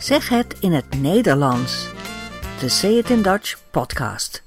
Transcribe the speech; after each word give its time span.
Zeg 0.00 0.28
het 0.28 0.58
in 0.60 0.72
het 0.72 1.00
Nederlands. 1.00 1.88
De 2.60 2.68
Say 2.68 2.90
It 2.90 3.10
in 3.10 3.22
Dutch 3.22 3.70
podcast. 3.70 4.42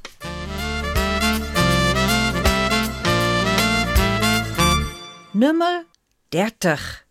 Nummer 5.31 5.85
30. 6.29 7.05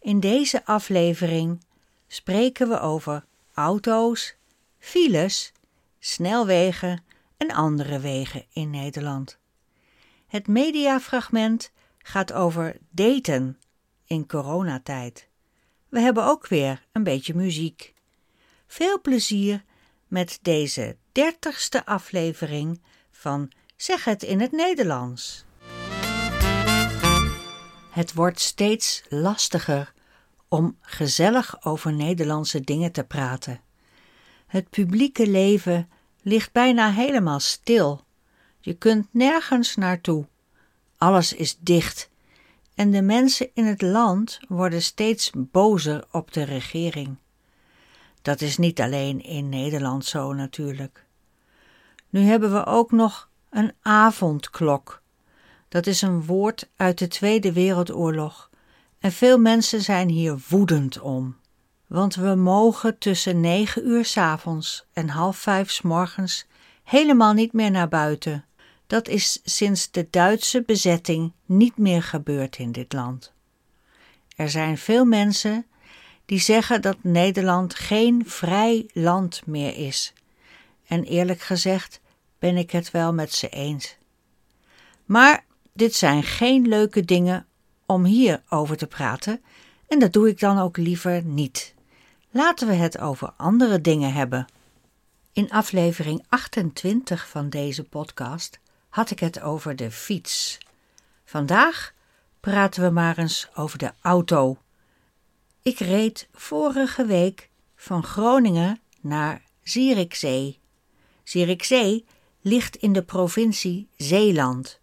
In 0.00 0.20
deze 0.20 0.66
aflevering 0.66 1.64
spreken 2.06 2.68
we 2.68 2.80
over 2.80 3.24
auto's, 3.54 4.36
files, 4.78 5.52
snelwegen 5.98 7.04
en 7.36 7.50
andere 7.50 7.98
wegen 7.98 8.44
in 8.52 8.70
Nederland. 8.70 9.38
Het 10.26 10.46
mediafragment 10.46 11.72
gaat 11.98 12.32
over 12.32 12.76
daten 12.90 13.58
in 14.04 14.26
coronatijd. 14.26 15.29
We 15.90 16.00
hebben 16.00 16.24
ook 16.24 16.48
weer 16.48 16.86
een 16.92 17.02
beetje 17.02 17.34
muziek. 17.34 17.94
Veel 18.66 19.00
plezier 19.00 19.64
met 20.08 20.38
deze 20.42 20.96
dertigste 21.12 21.86
aflevering 21.86 22.80
van 23.10 23.50
Zeg 23.76 24.04
het 24.04 24.22
in 24.22 24.40
het 24.40 24.52
Nederlands. 24.52 25.44
Het 27.90 28.14
wordt 28.14 28.40
steeds 28.40 29.02
lastiger 29.08 29.92
om 30.48 30.76
gezellig 30.80 31.64
over 31.64 31.92
Nederlandse 31.92 32.60
dingen 32.60 32.92
te 32.92 33.04
praten. 33.04 33.60
Het 34.46 34.70
publieke 34.70 35.26
leven 35.26 35.90
ligt 36.22 36.52
bijna 36.52 36.90
helemaal 36.90 37.40
stil. 37.40 38.04
Je 38.60 38.74
kunt 38.74 39.06
nergens 39.10 39.76
naartoe. 39.76 40.26
Alles 40.96 41.32
is 41.32 41.58
dicht 41.58 42.09
en 42.80 42.90
de 42.90 43.02
mensen 43.02 43.50
in 43.54 43.66
het 43.66 43.82
land 43.82 44.40
worden 44.48 44.82
steeds 44.82 45.30
bozer 45.34 46.04
op 46.10 46.32
de 46.32 46.42
regering. 46.42 47.16
Dat 48.22 48.40
is 48.40 48.58
niet 48.58 48.80
alleen 48.80 49.22
in 49.22 49.48
Nederland 49.48 50.04
zo 50.04 50.32
natuurlijk. 50.32 51.06
Nu 52.08 52.20
hebben 52.20 52.52
we 52.52 52.66
ook 52.66 52.92
nog 52.92 53.28
een 53.50 53.72
avondklok. 53.82 55.02
Dat 55.68 55.86
is 55.86 56.02
een 56.02 56.24
woord 56.24 56.70
uit 56.76 56.98
de 56.98 57.08
Tweede 57.08 57.52
Wereldoorlog 57.52 58.50
en 58.98 59.12
veel 59.12 59.38
mensen 59.38 59.80
zijn 59.80 60.08
hier 60.08 60.38
woedend 60.48 61.00
om. 61.00 61.36
Want 61.86 62.14
we 62.14 62.34
mogen 62.34 62.98
tussen 62.98 63.40
negen 63.40 63.86
uur 63.86 64.04
s 64.04 64.16
avonds 64.16 64.86
en 64.92 65.08
half 65.08 65.36
vijf 65.36 65.70
s 65.70 65.82
morgens 65.82 66.46
helemaal 66.84 67.32
niet 67.32 67.52
meer 67.52 67.70
naar 67.70 67.88
buiten. 67.88 68.44
Dat 68.90 69.08
is 69.08 69.40
sinds 69.44 69.90
de 69.90 70.06
Duitse 70.10 70.62
bezetting 70.62 71.32
niet 71.46 71.76
meer 71.76 72.02
gebeurd 72.02 72.58
in 72.58 72.72
dit 72.72 72.92
land. 72.92 73.32
Er 74.36 74.50
zijn 74.50 74.78
veel 74.78 75.04
mensen 75.04 75.66
die 76.26 76.38
zeggen 76.38 76.82
dat 76.82 76.96
Nederland 77.00 77.74
geen 77.74 78.22
vrij 78.26 78.88
land 78.92 79.46
meer 79.46 79.76
is. 79.76 80.12
En 80.86 81.04
eerlijk 81.04 81.40
gezegd 81.40 82.00
ben 82.38 82.56
ik 82.56 82.70
het 82.70 82.90
wel 82.90 83.12
met 83.12 83.32
ze 83.32 83.48
eens. 83.48 83.96
Maar 85.04 85.44
dit 85.72 85.94
zijn 85.94 86.22
geen 86.22 86.68
leuke 86.68 87.04
dingen 87.04 87.46
om 87.86 88.04
hier 88.04 88.42
over 88.48 88.76
te 88.76 88.86
praten 88.86 89.42
en 89.88 89.98
dat 89.98 90.12
doe 90.12 90.28
ik 90.28 90.40
dan 90.40 90.58
ook 90.58 90.76
liever 90.76 91.24
niet. 91.24 91.74
Laten 92.30 92.68
we 92.68 92.74
het 92.74 92.98
over 92.98 93.32
andere 93.36 93.80
dingen 93.80 94.12
hebben. 94.12 94.46
In 95.32 95.50
aflevering 95.50 96.24
28 96.28 97.28
van 97.28 97.48
deze 97.48 97.84
podcast 97.84 98.60
had 98.90 99.10
ik 99.10 99.20
het 99.20 99.40
over 99.40 99.76
de 99.76 99.90
fiets. 99.90 100.58
Vandaag 101.24 101.94
praten 102.40 102.82
we 102.82 102.90
maar 102.90 103.18
eens 103.18 103.48
over 103.54 103.78
de 103.78 103.92
auto. 104.00 104.58
Ik 105.62 105.78
reed 105.78 106.28
vorige 106.32 107.06
week 107.06 107.50
van 107.76 108.02
Groningen 108.02 108.80
naar 109.00 109.42
Zierikzee. 109.62 110.58
Zierikzee 111.22 112.04
ligt 112.40 112.76
in 112.76 112.92
de 112.92 113.02
provincie 113.02 113.88
Zeeland. 113.96 114.80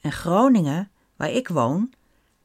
En 0.00 0.12
Groningen, 0.12 0.90
waar 1.16 1.30
ik 1.30 1.48
woon, 1.48 1.92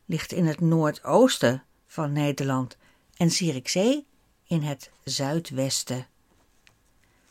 ligt 0.06 0.32
in 0.32 0.46
het 0.46 0.60
noordoosten 0.60 1.64
van 1.86 2.12
Nederland 2.12 2.78
en 3.18 3.32
Zierikzee 3.32 4.06
in 4.48 4.62
het 4.62 4.92
zuidwesten. 5.04 6.08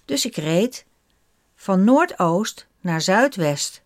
Dus 0.04 0.27
ik 0.27 0.37
reed 0.37 0.87
van 1.54 1.84
noordoost 1.84 2.66
naar 2.82 3.00
zuidwest. 3.00 3.82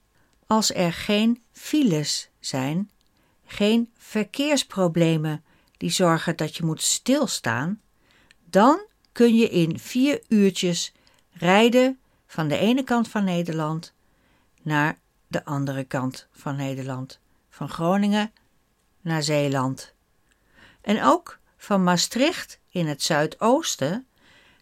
Als 0.47 0.75
er 0.75 0.93
geen 0.93 1.43
files 1.53 2.29
zijn, 2.41 2.91
geen 3.45 3.93
verkeersproblemen 3.97 5.45
die 5.77 5.91
zorgen 5.91 6.37
dat 6.37 6.57
je 6.57 6.65
moet 6.65 6.83
stilstaan, 6.83 7.81
dan 8.45 8.81
kun 9.13 9.37
je 9.37 9.49
in 9.49 9.79
vier 9.79 10.23
uurtjes 10.29 10.93
rijden 11.33 11.99
van 12.27 12.49
de 12.49 12.59
ene 12.59 12.83
kant 12.83 13.09
van 13.09 13.25
Nederland 13.25 13.93
naar 14.63 14.99
de 15.27 15.45
andere 15.45 15.85
kant 15.85 16.27
van 16.33 16.57
Nederland, 16.57 17.19
van 17.51 17.69
Groningen 17.69 18.33
naar 19.01 19.23
Zeeland. 19.23 19.93
En 20.81 21.03
ook 21.03 21.39
van 21.57 21.85
Maastricht 21.85 22.59
in 22.69 22.87
het 22.87 23.03
zuidoosten 23.03 24.07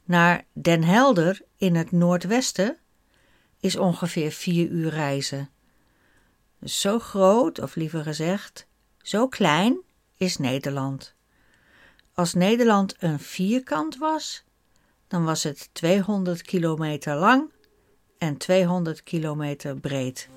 naar 0.05 0.45
Den 0.53 0.85
Helder 0.85 1.43
in 1.57 1.75
het 1.75 1.93
noordwesten 1.93 2.79
is 3.65 3.77
ongeveer 3.77 4.31
vier 4.31 4.69
uur 4.69 4.91
reizen. 4.91 5.51
Zo 6.65 6.99
groot, 6.99 7.59
of 7.61 7.75
liever 7.75 8.03
gezegd, 8.03 8.67
zo 9.03 9.29
klein 9.29 9.81
is 10.17 10.37
Nederland. 10.37 11.15
Als 12.15 12.35
Nederland 12.35 12.95
een 12.99 13.19
vierkant 13.19 13.99
was, 13.99 14.45
dan 15.09 15.25
was 15.25 15.43
het 15.43 15.69
200 15.73 16.43
kilometer 16.43 17.15
lang 17.15 17.51
en 18.19 18.37
200 18.37 19.03
kilometer 19.03 19.81
breed. 19.81 20.29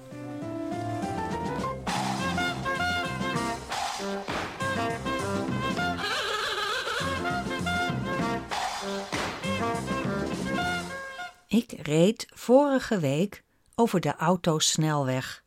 Ik 11.57 11.71
reed 11.71 12.27
vorige 12.33 12.99
week 12.99 13.43
over 13.75 13.99
de 13.99 14.15
autosnelweg. 14.15 15.43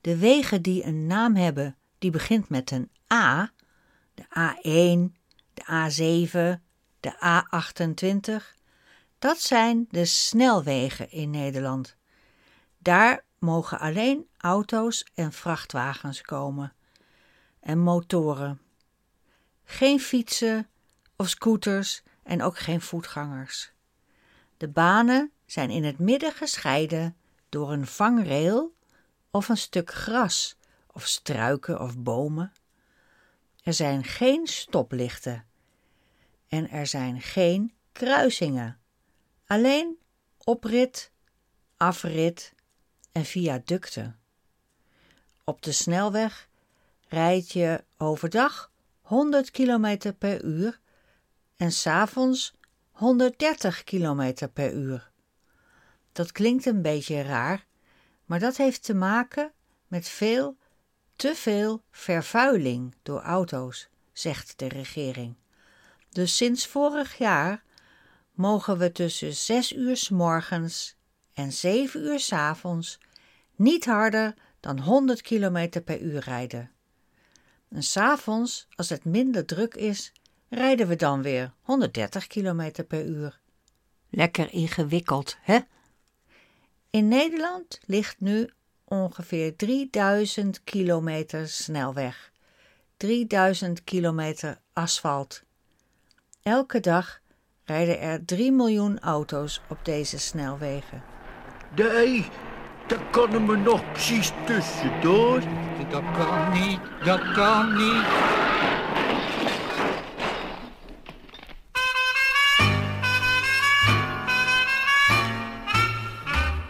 De 0.00 0.16
wegen 0.16 0.62
die 0.62 0.84
een 0.84 1.06
naam 1.06 1.34
hebben 1.34 1.76
die 1.98 2.10
begint 2.10 2.48
met 2.48 2.70
een 2.70 2.90
A, 3.12 3.52
de 4.14 4.22
A1, 4.22 5.12
de 5.54 5.62
A7, 5.64 6.60
de 7.00 7.12
A28, 7.12 8.54
dat 9.18 9.40
zijn 9.40 9.86
de 9.90 10.04
snelwegen 10.04 11.10
in 11.10 11.30
Nederland. 11.30 11.96
Daar 12.78 13.24
mogen 13.38 13.78
alleen 13.78 14.26
auto's 14.38 15.06
en 15.14 15.32
vrachtwagens 15.32 16.20
komen 16.20 16.72
en 17.60 17.78
motoren. 17.78 18.60
Geen 19.64 20.00
fietsen 20.00 20.68
of 21.16 21.28
scooters 21.28 22.02
en 22.22 22.42
ook 22.42 22.58
geen 22.58 22.80
voetgangers. 22.80 23.74
De 24.56 24.68
banen 24.68 25.32
zijn 25.46 25.70
in 25.70 25.84
het 25.84 25.98
midden 25.98 26.32
gescheiden 26.32 27.16
door 27.48 27.72
een 27.72 27.86
vangrail 27.86 28.74
of 29.30 29.48
een 29.48 29.56
stuk 29.56 29.90
gras 29.90 30.56
of 30.92 31.06
struiken 31.06 31.80
of 31.80 31.98
bomen. 31.98 32.52
Er 33.62 33.74
zijn 33.74 34.04
geen 34.04 34.46
stoplichten 34.46 35.44
en 36.48 36.70
er 36.70 36.86
zijn 36.86 37.20
geen 37.20 37.72
kruisingen, 37.92 38.78
alleen 39.46 39.98
oprit, 40.44 41.10
afrit 41.76 42.54
en 43.12 43.24
viaducten. 43.24 44.18
Op 45.44 45.62
de 45.62 45.72
snelweg 45.72 46.48
rijd 47.08 47.52
je 47.52 47.84
overdag 47.96 48.70
100 49.00 49.50
km 49.50 50.12
per 50.18 50.44
uur 50.44 50.80
en 51.56 51.72
s'avonds 51.72 52.52
130 52.96 53.84
km 53.84 54.48
per 54.52 54.72
uur. 54.72 55.10
Dat 56.12 56.32
klinkt 56.32 56.66
een 56.66 56.82
beetje 56.82 57.22
raar, 57.22 57.66
maar 58.24 58.38
dat 58.38 58.56
heeft 58.56 58.84
te 58.84 58.94
maken 58.94 59.52
met 59.86 60.08
veel, 60.08 60.56
te 61.16 61.34
veel 61.34 61.82
vervuiling 61.90 62.94
door 63.02 63.20
auto's, 63.20 63.88
zegt 64.12 64.58
de 64.58 64.68
regering. 64.68 65.34
Dus 66.10 66.36
sinds 66.36 66.66
vorig 66.66 67.18
jaar 67.18 67.62
mogen 68.32 68.78
we 68.78 68.92
tussen 68.92 69.34
6 69.34 69.72
uur 69.72 69.96
s 69.96 70.08
morgens 70.08 70.96
en 71.32 71.52
7 71.52 72.00
uur 72.00 72.20
s 72.20 72.32
avonds 72.32 72.98
niet 73.56 73.84
harder 73.84 74.34
dan 74.60 74.80
100 74.80 75.22
km 75.22 75.82
per 75.84 76.00
uur 76.00 76.20
rijden. 76.20 76.70
En 77.68 77.82
s'avonds, 77.82 78.68
als 78.76 78.88
het 78.88 79.04
minder 79.04 79.46
druk 79.46 79.74
is, 79.74 80.12
rijden 80.56 80.88
we 80.88 80.96
dan 80.96 81.22
weer 81.22 81.52
130 81.60 82.26
km 82.26 82.70
per 82.88 83.04
uur. 83.04 83.38
Lekker 84.10 84.52
ingewikkeld, 84.52 85.36
hè? 85.40 85.58
In 86.90 87.08
Nederland 87.08 87.80
ligt 87.86 88.20
nu 88.20 88.50
ongeveer 88.84 89.56
3000 89.56 90.64
kilometer 90.64 91.48
snelweg, 91.48 92.32
3000 92.96 93.84
kilometer 93.84 94.58
asfalt. 94.72 95.42
Elke 96.42 96.80
dag 96.80 97.20
rijden 97.64 98.00
er 98.00 98.24
3 98.24 98.52
miljoen 98.52 99.00
auto's 99.00 99.60
op 99.68 99.84
deze 99.84 100.18
snelwegen. 100.18 101.02
Nee, 101.74 102.26
dat 102.86 103.10
kan 103.10 103.32
er 103.32 103.42
me 103.42 103.56
nog 103.56 103.92
precies 103.92 104.32
tussendoor. 104.46 105.40
Dat 105.90 106.04
kan 106.12 106.52
niet, 106.52 106.80
dat 107.04 107.32
kan 107.32 107.76
niet. 107.76 108.45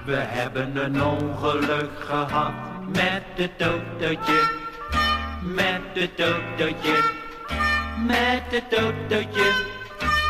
We 0.07 0.17
hebben 0.17 0.77
een 0.77 1.03
ongeluk 1.03 1.91
gehad 1.99 2.53
met 2.87 3.23
het 3.35 3.63
autootje, 3.63 4.43
met 5.43 5.81
het 5.93 6.21
autootje, 6.21 6.97
met 8.07 8.43
het 8.47 8.79
autootje. 8.79 9.53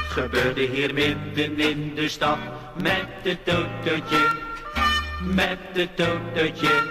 Gebeurde 0.08 0.60
hier 0.60 0.94
midden 0.94 1.58
in 1.58 1.94
de 1.94 2.08
stad 2.08 2.38
met 2.82 3.06
het 3.22 3.54
autootje, 3.54 4.28
met 5.34 5.58
het 5.72 6.00
autootje, 6.00 6.82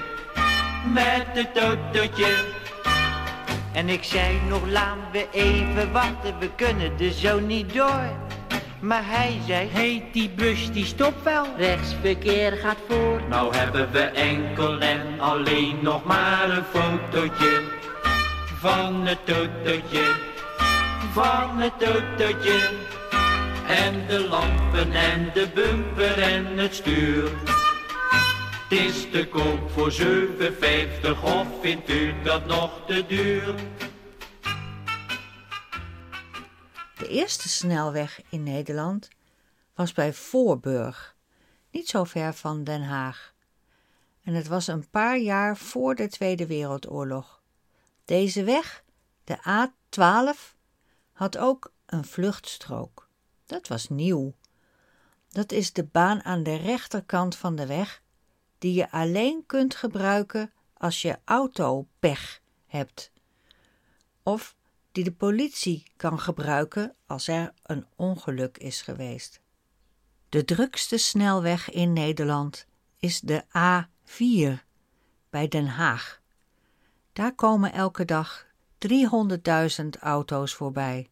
met 0.93 1.25
het 1.33 1.63
autootje. 1.63 2.43
En 3.73 3.89
ik 3.89 4.03
zei 4.03 4.39
nog, 4.47 4.67
laten 4.67 5.11
we 5.11 5.27
even 5.31 5.91
wachten, 5.91 6.39
we 6.39 6.49
kunnen 6.55 6.91
er 6.99 7.11
zo 7.11 7.39
niet 7.39 7.73
door. 7.73 8.25
Maar 8.85 9.03
hij 9.05 9.39
zei, 9.47 9.67
Heet 9.67 10.03
die 10.13 10.29
bus 10.29 10.71
die 10.71 10.85
stopt 10.85 11.23
wel. 11.23 11.45
Rechtsverkeer 11.57 12.51
gaat 12.51 12.77
voor. 12.87 13.21
nou 13.29 13.55
hebben 13.55 13.91
we 13.91 13.99
enkel 13.99 14.79
en 14.79 15.19
alleen 15.19 15.77
nog 15.81 16.03
maar 16.03 16.49
een 16.49 16.63
fotootje 16.63 17.61
van 18.59 19.05
het 19.05 19.29
autootje, 19.31 20.03
van 21.11 21.57
het 21.57 21.83
autootje. 21.83 22.69
En 23.67 24.07
de 24.07 24.27
lampen 24.29 24.91
en 24.93 25.31
de 25.33 25.47
bumper 25.53 26.19
en 26.21 26.57
het 26.57 26.75
stuur. 26.75 27.29
Het 28.69 28.79
is 28.79 29.09
te 29.11 29.27
koop 29.27 29.71
voor 29.71 29.91
7,50 29.91 31.23
of 31.23 31.47
vindt 31.61 31.89
u 31.89 32.13
dat 32.23 32.45
nog 32.45 32.71
te 32.88 33.03
duur? 33.07 33.53
De 37.05 37.11
eerste 37.11 37.49
snelweg 37.49 38.21
in 38.29 38.43
Nederland 38.43 39.07
was 39.75 39.93
bij 39.93 40.13
Voorburg, 40.13 41.15
niet 41.71 41.87
zo 41.87 42.03
ver 42.03 42.33
van 42.33 42.63
Den 42.63 42.83
Haag. 42.83 43.33
En 44.23 44.33
het 44.33 44.47
was 44.47 44.67
een 44.67 44.89
paar 44.89 45.17
jaar 45.17 45.57
voor 45.57 45.95
de 45.95 46.07
Tweede 46.07 46.47
Wereldoorlog. 46.47 47.41
Deze 48.05 48.43
weg, 48.43 48.83
de 49.23 49.37
A12, 49.37 50.55
had 51.11 51.37
ook 51.37 51.71
een 51.85 52.05
vluchtstrook. 52.05 53.09
Dat 53.45 53.67
was 53.67 53.89
nieuw. 53.89 54.33
Dat 55.29 55.51
is 55.51 55.73
de 55.73 55.83
baan 55.83 56.23
aan 56.23 56.43
de 56.43 56.55
rechterkant 56.55 57.35
van 57.35 57.55
de 57.55 57.65
weg, 57.65 58.01
die 58.57 58.73
je 58.73 58.91
alleen 58.91 59.43
kunt 59.45 59.75
gebruiken 59.75 60.51
als 60.73 61.01
je 61.01 61.19
autopech 61.25 62.41
hebt. 62.65 63.11
Of 64.23 64.55
die 64.95 65.03
de 65.03 65.12
politie 65.12 65.83
kan 65.97 66.19
gebruiken 66.19 66.95
als 67.06 67.27
er 67.27 67.53
een 67.63 67.86
ongeluk 67.95 68.57
is 68.57 68.81
geweest. 68.81 69.42
De 70.30 70.45
drukste 70.45 70.97
snelweg 70.97 71.69
in 71.69 71.94
Nederland 71.94 72.68
is 73.00 73.19
de 73.19 73.44
A4 73.44 74.63
bij 75.30 75.47
Den 75.47 75.68
Haag. 75.68 76.21
Daar 77.13 77.36
komen 77.36 77.74
elke 77.74 78.06
dag 78.06 78.45
300.000 78.88 79.86
auto's 80.00 80.53
voorbij. 80.53 81.09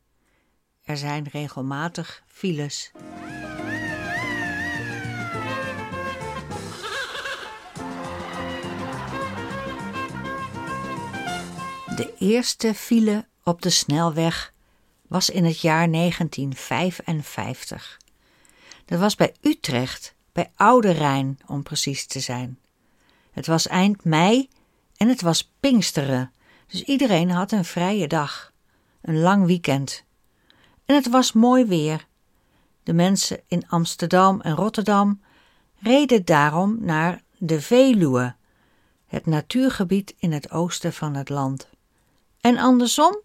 Er 0.84 0.98
zijn 0.98 1.28
regelmatig 1.28 2.24
files. 2.28 2.92
De 11.96 12.14
eerste 12.18 12.74
file 12.74 13.32
op 13.44 13.62
de 13.62 13.70
snelweg 13.70 14.54
was 15.08 15.30
in 15.30 15.46
het 15.46 15.62
jaar 15.62 15.92
1955. 15.92 17.98
Dat 18.86 19.00
was 19.00 19.16
bij 19.16 19.36
Utrecht, 19.42 20.16
bij 20.32 20.52
Oude 20.56 20.92
Rijn 20.92 21.40
om 21.48 21.64
precies 21.64 22.06
te 22.06 22.20
zijn. 22.20 22.60
Het 23.32 23.48
was 23.48 23.68
eind 23.68 24.04
mei 24.04 24.50
en 24.98 25.08
het 25.08 25.22
was 25.22 25.52
Pinksteren, 25.60 26.32
dus 26.68 26.84
iedereen 26.84 27.32
had 27.32 27.52
een 27.52 27.66
vrije 27.66 28.08
dag, 28.08 28.52
een 29.02 29.20
lang 29.20 29.46
weekend. 29.46 30.04
En 30.86 30.96
het 30.96 31.10
was 31.10 31.34
mooi 31.34 31.66
weer. 31.66 32.08
De 32.84 32.94
mensen 32.94 33.42
in 33.48 33.70
Amsterdam 33.70 34.42
en 34.42 34.56
Rotterdam 34.56 35.22
reden 35.80 36.26
daarom 36.26 36.78
naar 36.80 37.22
de 37.38 37.62
Veluwe, 37.62 38.36
het 39.06 39.26
natuurgebied 39.26 40.16
in 40.18 40.32
het 40.32 40.52
oosten 40.52 40.94
van 40.94 41.16
het 41.16 41.30
land. 41.30 41.70
En 42.42 42.58
andersom 42.58 43.22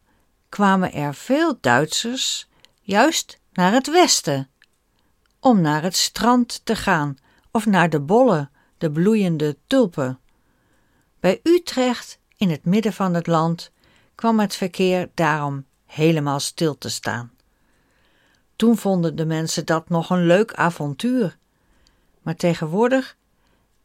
kwamen 0.48 0.92
er 0.92 1.14
veel 1.14 1.58
Duitsers 1.60 2.48
juist 2.80 3.38
naar 3.52 3.72
het 3.72 3.90
westen, 3.90 4.50
om 5.40 5.60
naar 5.60 5.82
het 5.82 5.96
strand 5.96 6.60
te 6.64 6.76
gaan 6.76 7.16
of 7.50 7.66
naar 7.66 7.90
de 7.90 8.00
bollen, 8.00 8.50
de 8.78 8.90
bloeiende 8.90 9.56
tulpen. 9.66 10.18
Bij 11.20 11.40
Utrecht, 11.42 12.18
in 12.36 12.50
het 12.50 12.64
midden 12.64 12.92
van 12.92 13.14
het 13.14 13.26
land, 13.26 13.70
kwam 14.14 14.40
het 14.40 14.54
verkeer 14.54 15.10
daarom 15.14 15.66
helemaal 15.86 16.40
stil 16.40 16.78
te 16.78 16.88
staan. 16.88 17.32
Toen 18.56 18.76
vonden 18.76 19.16
de 19.16 19.26
mensen 19.26 19.66
dat 19.66 19.88
nog 19.88 20.10
een 20.10 20.26
leuk 20.26 20.54
avontuur. 20.54 21.38
Maar 22.22 22.36
tegenwoordig 22.36 23.16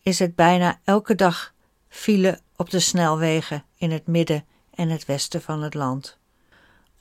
is 0.01 0.19
het 0.19 0.35
bijna 0.35 0.79
elke 0.83 1.15
dag 1.15 1.53
file 1.89 2.39
op 2.55 2.69
de 2.69 2.79
snelwegen 2.79 3.63
in 3.77 3.91
het 3.91 4.07
midden 4.07 4.45
en 4.73 4.89
het 4.89 5.05
westen 5.05 5.41
van 5.41 5.61
het 5.61 5.73
land. 5.73 6.17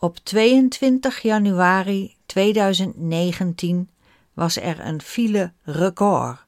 Op 0.03 0.19
22 0.19 1.19
januari 1.23 2.17
2019 2.27 3.91
was 4.33 4.57
er 4.57 4.81
een 4.81 5.03
file 5.03 5.53
record 5.63 6.39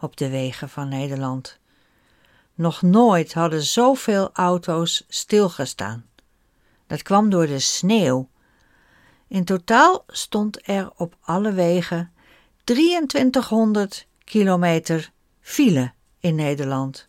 op 0.00 0.16
de 0.16 0.28
wegen 0.28 0.68
van 0.68 0.88
Nederland. 0.88 1.58
Nog 2.54 2.82
nooit 2.82 3.34
hadden 3.34 3.62
zoveel 3.62 4.30
auto's 4.32 5.04
stilgestaan. 5.08 6.06
Dat 6.86 7.02
kwam 7.02 7.30
door 7.30 7.46
de 7.46 7.58
sneeuw. 7.58 8.28
In 9.28 9.44
totaal 9.44 10.04
stond 10.06 10.68
er 10.68 10.90
op 10.96 11.16
alle 11.20 11.52
wegen 11.52 12.12
2300 12.64 14.06
kilometer 14.24 15.12
file 15.40 15.92
in 16.20 16.34
Nederland. 16.34 17.08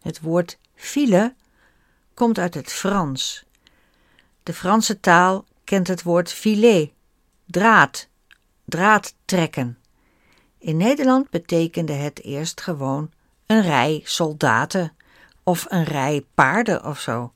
Het 0.00 0.20
woord 0.20 0.58
file 0.74 1.34
komt 2.14 2.38
uit 2.38 2.54
het 2.54 2.72
Frans. 2.72 3.46
De 4.48 4.54
Franse 4.54 5.00
taal 5.00 5.44
kent 5.64 5.88
het 5.88 6.02
woord 6.02 6.32
filet, 6.32 6.90
draad, 7.46 8.08
draad 8.64 9.14
trekken. 9.24 9.78
In 10.58 10.76
Nederland 10.76 11.30
betekende 11.30 11.92
het 11.92 12.22
eerst 12.22 12.60
gewoon 12.60 13.10
een 13.46 13.62
rij 13.62 14.00
soldaten 14.04 14.96
of 15.42 15.66
een 15.68 15.84
rij 15.84 16.26
paarden 16.34 16.84
of 16.84 17.00
zo. 17.00 17.32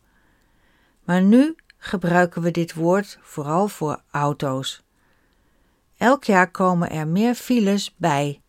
Maar 1.04 1.22
nu 1.22 1.56
gebruiken 1.78 2.42
we 2.42 2.50
dit 2.50 2.74
woord 2.74 3.18
vooral 3.22 3.68
voor 3.68 4.02
auto's. 4.10 4.82
Elk 5.96 6.24
jaar 6.24 6.50
komen 6.50 6.90
er 6.90 7.08
meer 7.08 7.34
files 7.34 7.94
bij, 7.96 8.40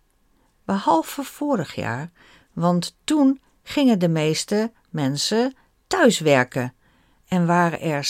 behalve 0.66 1.24
vorig 1.24 1.76
jaar, 1.76 2.12
want 2.54 2.98
toen 3.04 3.42
gingen 3.64 4.00
de 4.00 4.10
meeste 4.10 4.72
mensen 4.90 5.56
thuiswerken 5.88 6.74
en 7.34 7.46
waren 7.46 7.82
er 7.82 8.08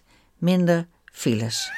60% 0.00 0.02
minder 0.36 0.86
files. 1.04 1.70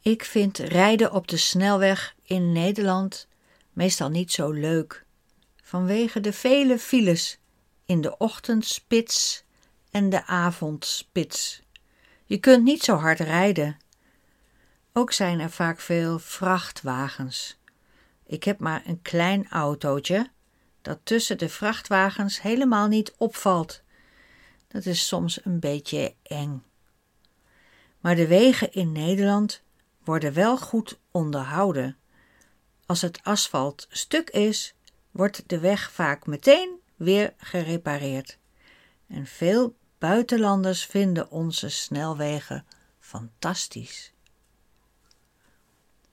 Ik 0.00 0.24
vind 0.24 0.58
rijden 0.58 1.12
op 1.12 1.28
de 1.28 1.36
snelweg 1.36 2.14
in 2.22 2.52
Nederland 2.52 3.28
meestal 3.72 4.08
niet 4.08 4.32
zo 4.32 4.50
leuk, 4.50 5.04
vanwege 5.62 6.20
de 6.20 6.32
vele 6.32 6.78
files 6.78 7.38
in 7.86 8.00
de 8.00 8.16
ochtendspits 8.16 9.44
en 9.90 10.10
de 10.10 10.26
avondspits. 10.26 11.62
Je 12.24 12.38
kunt 12.38 12.64
niet 12.64 12.82
zo 12.82 12.94
hard 12.94 13.20
rijden. 13.20 13.76
Ook 14.92 15.12
zijn 15.12 15.40
er 15.40 15.50
vaak 15.50 15.80
veel 15.80 16.18
vrachtwagens. 16.18 17.58
Ik 18.26 18.44
heb 18.44 18.58
maar 18.58 18.82
een 18.86 19.02
klein 19.02 19.48
autootje 19.48 20.34
dat 20.86 20.98
tussen 21.02 21.38
de 21.38 21.48
vrachtwagens 21.48 22.42
helemaal 22.42 22.86
niet 22.86 23.14
opvalt. 23.16 23.82
Dat 24.68 24.86
is 24.86 25.06
soms 25.06 25.44
een 25.44 25.60
beetje 25.60 26.14
eng. 26.22 26.62
Maar 28.00 28.16
de 28.16 28.26
wegen 28.26 28.72
in 28.72 28.92
Nederland 28.92 29.62
worden 30.04 30.32
wel 30.32 30.58
goed 30.58 30.98
onderhouden. 31.10 31.96
Als 32.86 33.00
het 33.00 33.20
asfalt 33.22 33.86
stuk 33.90 34.30
is, 34.30 34.74
wordt 35.10 35.42
de 35.46 35.58
weg 35.58 35.90
vaak 35.92 36.26
meteen 36.26 36.80
weer 36.96 37.34
gerepareerd. 37.36 38.38
En 39.06 39.26
veel 39.26 39.76
buitenlanders 39.98 40.84
vinden 40.84 41.30
onze 41.30 41.68
snelwegen 41.68 42.66
fantastisch. 42.98 44.12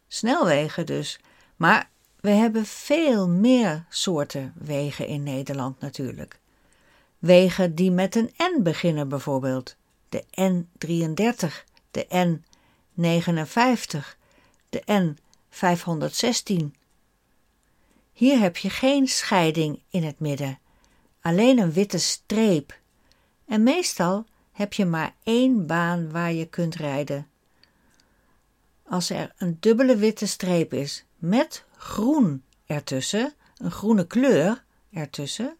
Snelwegen 0.07 0.85
dus, 0.85 1.19
maar 1.55 1.89
we 2.23 2.29
hebben 2.29 2.65
veel 2.65 3.29
meer 3.29 3.85
soorten 3.89 4.53
wegen 4.55 5.07
in 5.07 5.23
Nederland 5.23 5.79
natuurlijk. 5.79 6.39
Wegen 7.19 7.75
die 7.75 7.91
met 7.91 8.15
een 8.15 8.33
N 8.37 8.61
beginnen 8.61 9.09
bijvoorbeeld. 9.09 9.75
De 10.09 10.23
N33, 10.23 11.47
de 11.91 12.37
N59, 12.97 13.99
de 14.69 14.83
N516. 14.85 16.79
Hier 18.13 18.39
heb 18.39 18.57
je 18.57 18.69
geen 18.69 19.07
scheiding 19.07 19.81
in 19.89 20.03
het 20.03 20.19
midden, 20.19 20.59
alleen 21.21 21.59
een 21.59 21.71
witte 21.71 21.99
streep. 21.99 22.79
En 23.45 23.63
meestal 23.63 24.25
heb 24.51 24.73
je 24.73 24.85
maar 24.85 25.15
één 25.23 25.65
baan 25.65 26.11
waar 26.11 26.33
je 26.33 26.45
kunt 26.45 26.75
rijden. 26.75 27.27
Als 28.87 29.09
er 29.09 29.33
een 29.37 29.57
dubbele 29.59 29.95
witte 29.95 30.27
streep 30.27 30.73
is 30.73 31.05
met 31.17 31.65
groen 31.83 32.43
ertussen, 32.65 33.33
een 33.57 33.71
groene 33.71 34.07
kleur 34.07 34.63
ertussen, 34.91 35.57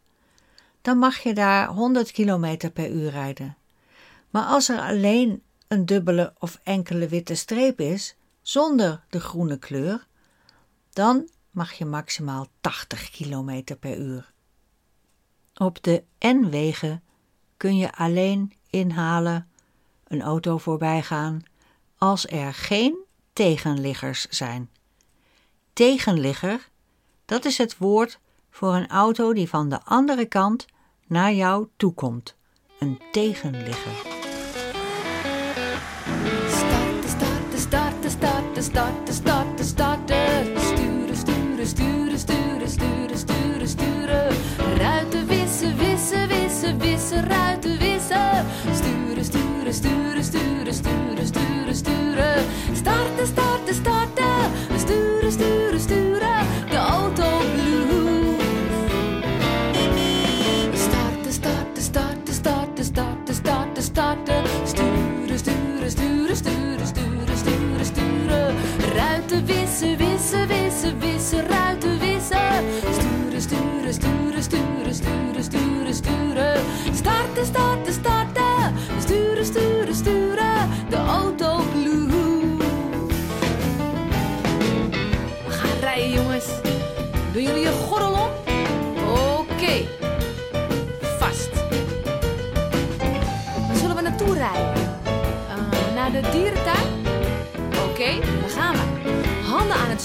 dan 0.81 0.97
mag 0.97 1.17
je 1.17 1.33
daar 1.33 1.67
100 1.67 2.11
km 2.11 2.71
per 2.73 2.89
uur 2.91 3.09
rijden. 3.09 3.57
Maar 4.29 4.45
als 4.45 4.69
er 4.69 4.79
alleen 4.79 5.41
een 5.67 5.85
dubbele 5.85 6.33
of 6.39 6.59
enkele 6.63 7.07
witte 7.07 7.35
streep 7.35 7.79
is, 7.79 8.15
zonder 8.41 9.03
de 9.09 9.19
groene 9.19 9.57
kleur, 9.57 10.07
dan 10.89 11.29
mag 11.51 11.73
je 11.73 11.85
maximaal 11.85 12.47
80 12.61 13.09
km 13.09 13.75
per 13.79 13.97
uur. 13.97 14.33
Op 15.53 15.83
de 15.83 16.03
N-wegen 16.19 17.03
kun 17.57 17.77
je 17.77 17.95
alleen 17.95 18.53
inhalen, 18.69 19.49
een 20.07 20.21
auto 20.21 20.57
voorbij 20.57 21.01
gaan, 21.01 21.43
als 21.97 22.27
er 22.27 22.53
geen 22.53 22.97
tegenliggers 23.33 24.27
zijn. 24.27 24.69
Tegenligger, 25.73 26.69
dat 27.25 27.45
is 27.45 27.57
het 27.57 27.77
woord 27.77 28.19
voor 28.49 28.73
een 28.73 28.87
auto 28.87 29.33
die 29.33 29.49
van 29.49 29.69
de 29.69 29.79
andere 29.83 30.25
kant 30.25 30.65
naar 31.07 31.33
jou 31.33 31.67
toe 31.77 31.93
komt. 31.93 32.35
Een 32.79 32.99
tegenligger. 33.11 33.91
Starten, 36.47 37.09
starten, 37.09 37.59
starten, 37.59 38.11
starten, 38.11 38.63
starten, 38.63 39.13
starten, 39.13 39.65
starten. 39.65 40.59
Sturen, 40.59 41.17
sturen, 41.17 41.67
sturen, 41.67 42.19
sturen, 42.19 42.69
sturen, 42.69 43.17
sturen, 43.17 43.67
sturen. 43.67 44.27
Ruiten 44.77 45.27
wissen, 45.27 45.77
wissen, 45.77 46.27
wissen, 46.27 46.79
wissen, 46.79 47.27
ruiten 47.27 47.79
wissen. 47.79 48.45
Sturen, 48.73 49.25
sturen, 49.25 49.73
sturen, 49.73 50.23
sturen, 50.23 50.73
sturen, 50.73 51.25
sturen, 51.25 51.75
sturen. 51.75 52.45
Starten, 52.73 53.27
starten, 53.27 53.75
starten. 53.75 54.51
Sturen, 54.77 55.31
sturen. 55.31 55.62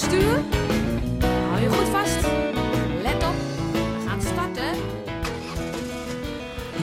Hou 0.08 1.60
je 1.60 1.68
goed 1.70 1.88
vast. 1.88 2.20
Let 3.02 3.14
op. 3.14 3.34
We 3.72 4.04
gaan 4.06 4.22
starten. 4.22 4.74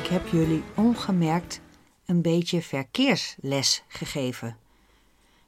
Ik 0.01 0.07
heb 0.07 0.27
jullie 0.27 0.63
ongemerkt 0.75 1.61
een 2.05 2.21
beetje 2.21 2.61
verkeersles 2.61 3.83
gegeven. 3.87 4.57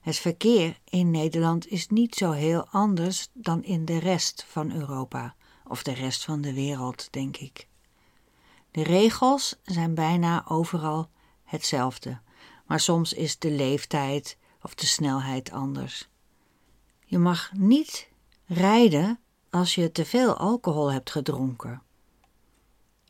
Het 0.01 0.15
verkeer 0.15 0.77
in 0.89 1.12
Nederland 1.12 1.67
is 1.67 1.88
niet 1.88 2.15
zo 2.15 2.31
heel 2.31 2.67
anders 2.67 3.27
dan 3.34 3.63
in 3.63 3.86
de 3.86 4.00
rest 4.00 4.46
van 4.48 4.72
Europa 4.72 5.36
of 5.67 5.84
de 5.84 5.93
rest 5.93 6.24
van 6.24 6.41
de 6.41 6.53
wereld, 6.53 7.07
denk 7.12 7.38
ik. 7.38 7.67
De 8.72 8.84
regels 8.84 9.55
zijn 9.63 9.93
bijna 9.93 10.46
overal 10.48 11.10
hetzelfde, 11.43 12.19
maar 12.65 12.79
soms 12.79 13.13
is 13.13 13.39
de 13.39 13.51
leeftijd 13.51 14.38
of 14.62 14.75
de 14.75 14.86
snelheid 14.86 15.51
anders. 15.51 16.10
Je 17.10 17.18
mag 17.18 17.52
niet 17.54 18.10
rijden 18.46 19.20
als 19.50 19.76
je 19.76 19.92
te 19.92 20.06
veel 20.06 20.38
alcohol 20.38 20.92
hebt 20.92 21.12
gedronken. 21.12 21.82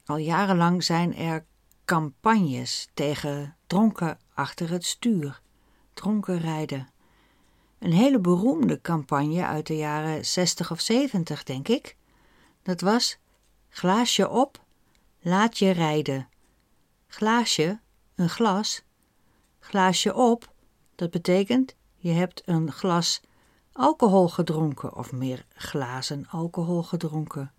Al 0.06 0.18
jarenlang 0.18 0.84
zijn 0.84 1.16
er 1.16 1.46
campagnes 1.86 2.88
tegen 2.94 3.56
dronken 3.68 4.20
achter 4.34 4.70
het 4.70 4.86
stuur, 4.86 5.42
dronken 5.94 6.40
rijden. 6.40 6.88
Een 7.80 7.92
hele 7.92 8.20
beroemde 8.20 8.82
campagne 8.82 9.46
uit 9.46 9.68
de 9.68 9.76
jaren 9.76 10.26
60 10.26 10.72
of 10.72 10.80
70, 10.80 11.44
denk 11.44 11.68
ik. 11.68 11.96
Dat 12.64 12.82
was 12.82 13.18
glaasje 13.70 14.30
op, 14.30 14.64
laat 15.20 15.58
je 15.58 15.72
rijden. 15.72 16.30
Glaasje, 17.08 17.80
een 18.16 18.30
glas. 18.30 18.84
Glaasje 19.60 20.16
op, 20.16 20.54
dat 20.96 21.12
betekent 21.12 21.76
je 21.96 22.12
hebt 22.12 22.42
een 22.46 22.72
glas 22.72 23.22
alcohol 23.78 24.30
gedronken 24.30 24.96
of 24.96 25.12
meer 25.12 25.46
glazen 25.56 26.26
alcohol 26.30 26.84
gedronken. 26.84 27.52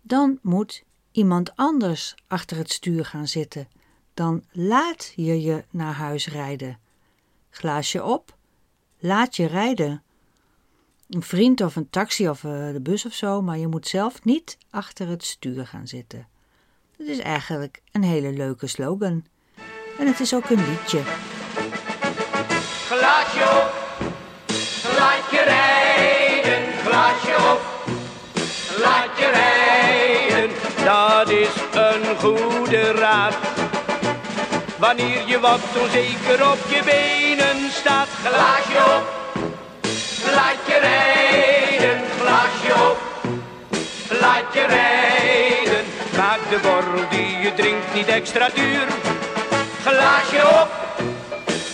Dan 0.00 0.38
moet 0.42 0.84
iemand 1.12 1.56
anders 1.56 2.14
achter 2.26 2.56
het 2.56 2.72
stuur 2.72 3.04
gaan 3.04 3.28
zitten. 3.28 3.68
Dan 4.14 4.44
laat 4.52 5.12
je 5.16 5.42
je 5.42 5.64
naar 5.70 5.94
huis 5.94 6.28
rijden. 6.28 6.78
Glaasje 7.50 8.04
op, 8.04 8.36
laat 8.98 9.36
je 9.36 9.46
rijden. 9.46 10.02
Een 11.08 11.22
vriend 11.22 11.60
of 11.60 11.76
een 11.76 11.90
taxi 11.90 12.28
of 12.28 12.44
eh, 12.44 12.72
de 12.72 12.80
bus 12.82 13.06
of 13.06 13.12
zo, 13.12 13.42
maar 13.42 13.58
je 13.58 13.66
moet 13.66 13.86
zelf 13.86 14.24
niet 14.24 14.58
achter 14.70 15.08
het 15.08 15.24
stuur 15.24 15.66
gaan 15.66 15.86
zitten. 15.86 16.28
Het 16.96 17.08
is 17.08 17.18
eigenlijk 17.18 17.82
een 17.92 18.02
hele 18.02 18.32
leuke 18.32 18.66
slogan. 18.66 19.24
En 19.98 20.06
het 20.06 20.20
is 20.20 20.34
ook 20.34 20.50
een 20.50 20.68
liedje. 20.68 21.02
Glaasje 22.86 23.42
op, 23.42 23.73
goede 32.24 32.92
raad. 32.92 33.36
Wanneer 34.78 35.28
je 35.28 35.40
wat 35.40 35.60
onzeker 35.82 36.50
op 36.52 36.58
je 36.68 36.82
benen 36.84 37.70
staat. 37.70 38.08
Glaasje 38.08 38.78
op, 38.96 39.06
laat 40.34 40.60
je 40.66 40.78
rijden. 40.80 42.00
Glaasje 42.20 42.74
op, 42.90 42.98
laat 44.20 44.54
je 44.54 44.64
rijden. 44.66 45.84
Maak 46.16 46.40
de 46.50 46.58
borrel 46.62 47.08
die 47.10 47.36
je 47.38 47.52
drinkt 47.54 47.94
niet 47.94 48.06
extra 48.06 48.48
duur. 48.48 48.86
Glaasje 49.82 50.62
op 50.62 50.70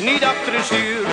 niet 0.01 0.25
achter 0.25 0.55
een 0.55 0.65
stuur. 0.65 1.07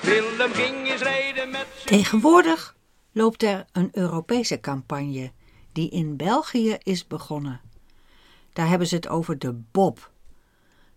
Willem 0.00 0.52
ging 0.52 0.90
eens 0.90 1.02
rijden 1.02 1.50
met 1.50 1.66
Tegenwoordig 1.84 2.76
loopt 3.12 3.42
er 3.42 3.64
een 3.72 3.88
Europese 3.92 4.60
campagne 4.60 5.32
die 5.72 5.90
in 5.90 6.16
België 6.16 6.76
is 6.82 7.06
begonnen. 7.06 7.60
Daar 8.58 8.68
hebben 8.68 8.88
ze 8.88 8.94
het 8.94 9.08
over 9.08 9.38
de 9.38 9.52
Bob. 9.52 10.12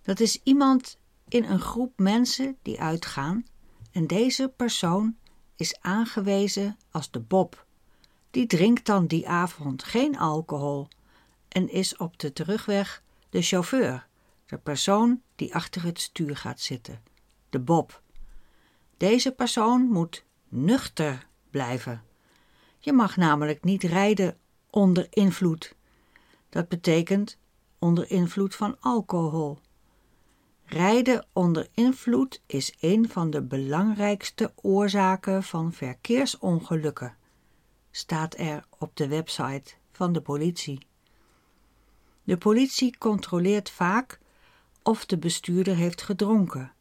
Dat 0.02 0.20
is 0.20 0.40
iemand 0.44 0.98
in 1.28 1.44
een 1.44 1.60
groep 1.60 2.00
mensen 2.00 2.58
die 2.62 2.80
uitgaan 2.80 3.46
en 3.92 4.08
deze 4.08 4.54
persoon 4.56 5.16
is 5.56 5.80
aangewezen 5.82 6.78
als 6.92 7.12
de 7.12 7.20
Bob. 7.20 7.66
Die 8.32 8.46
drinkt 8.46 8.86
dan 8.86 9.08
die 9.08 9.30
avond 9.30 9.84
geen 9.84 10.18
alcohol 10.18 10.88
en 11.48 11.70
is 11.70 11.98
op 11.98 12.20
de 12.20 12.34
terugweg 12.34 13.04
de 13.30 13.42
chauffeur, 13.42 14.08
de 14.46 14.58
persoon 14.58 15.22
die 15.36 15.56
achter 15.56 15.84
het 15.84 16.00
stuur 16.00 16.38
gaat 16.38 16.60
zitten, 16.60 17.02
de 17.50 17.60
Bob. 17.60 18.02
Deze 18.98 19.32
persoon 19.32 19.82
moet 19.82 20.24
nuchter 20.50 21.28
blijven. 21.50 22.04
Je 22.80 22.94
mag 22.94 23.18
namelijk 23.18 23.64
niet 23.64 23.84
rijden 23.84 24.38
onder 24.70 25.08
invloed. 25.10 25.76
Dat 26.50 26.68
betekent 26.68 27.40
onder 27.82 28.12
invloed 28.12 28.56
van 28.56 28.78
alcohol. 28.80 29.60
Rijden 30.66 31.26
onder 31.34 31.68
invloed 31.74 32.42
is 32.46 32.76
een 32.80 33.10
van 33.10 33.30
de 33.30 33.42
belangrijkste 33.42 34.54
oorzaken 34.56 35.44
van 35.44 35.74
verkeersongelukken, 35.74 37.18
staat 37.92 38.38
er 38.38 38.66
op 38.78 38.96
de 38.96 39.08
website 39.08 39.74
van 39.92 40.14
de 40.14 40.22
politie. 40.22 40.88
De 42.24 42.38
politie 42.38 42.98
controleert 42.98 43.70
vaak 43.70 44.20
of 44.84 45.06
de 45.06 45.18
bestuurder 45.18 45.76
heeft 45.76 46.02
gedronken, 46.02 46.74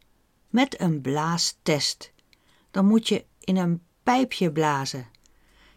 met 0.49 0.81
een 0.81 1.01
blaastest. 1.01 2.13
Dan 2.71 2.85
moet 2.85 3.07
je 3.07 3.25
in 3.39 3.57
een 3.57 3.81
pijpje 4.03 4.51
blazen. 4.51 5.07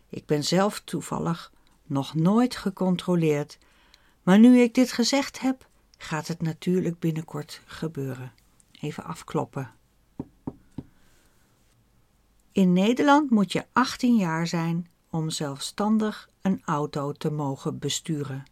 Ik 0.08 0.26
ben 0.26 0.44
zelf 0.44 0.80
toevallig 0.80 1.52
nog 1.84 2.14
nooit 2.14 2.56
gecontroleerd, 2.56 3.58
maar 4.24 4.38
nu 4.38 4.58
ik 4.58 4.74
dit 4.74 4.92
gezegd 4.92 5.40
heb, 5.40 5.68
gaat 5.98 6.28
het 6.28 6.42
natuurlijk 6.42 6.98
binnenkort 6.98 7.62
gebeuren. 7.66 8.32
Even 8.80 9.04
afkloppen. 9.04 9.70
In 12.52 12.72
Nederland 12.72 13.30
moet 13.30 13.52
je 13.52 13.64
18 13.72 14.16
jaar 14.16 14.46
zijn 14.46 14.88
om 15.10 15.30
zelfstandig 15.30 16.30
een 16.42 16.62
auto 16.64 17.12
te 17.12 17.30
mogen 17.30 17.78
besturen. 17.78 18.44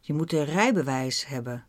Je 0.00 0.14
moet 0.14 0.32
een 0.32 0.44
rijbewijs 0.44 1.26
hebben. 1.26 1.64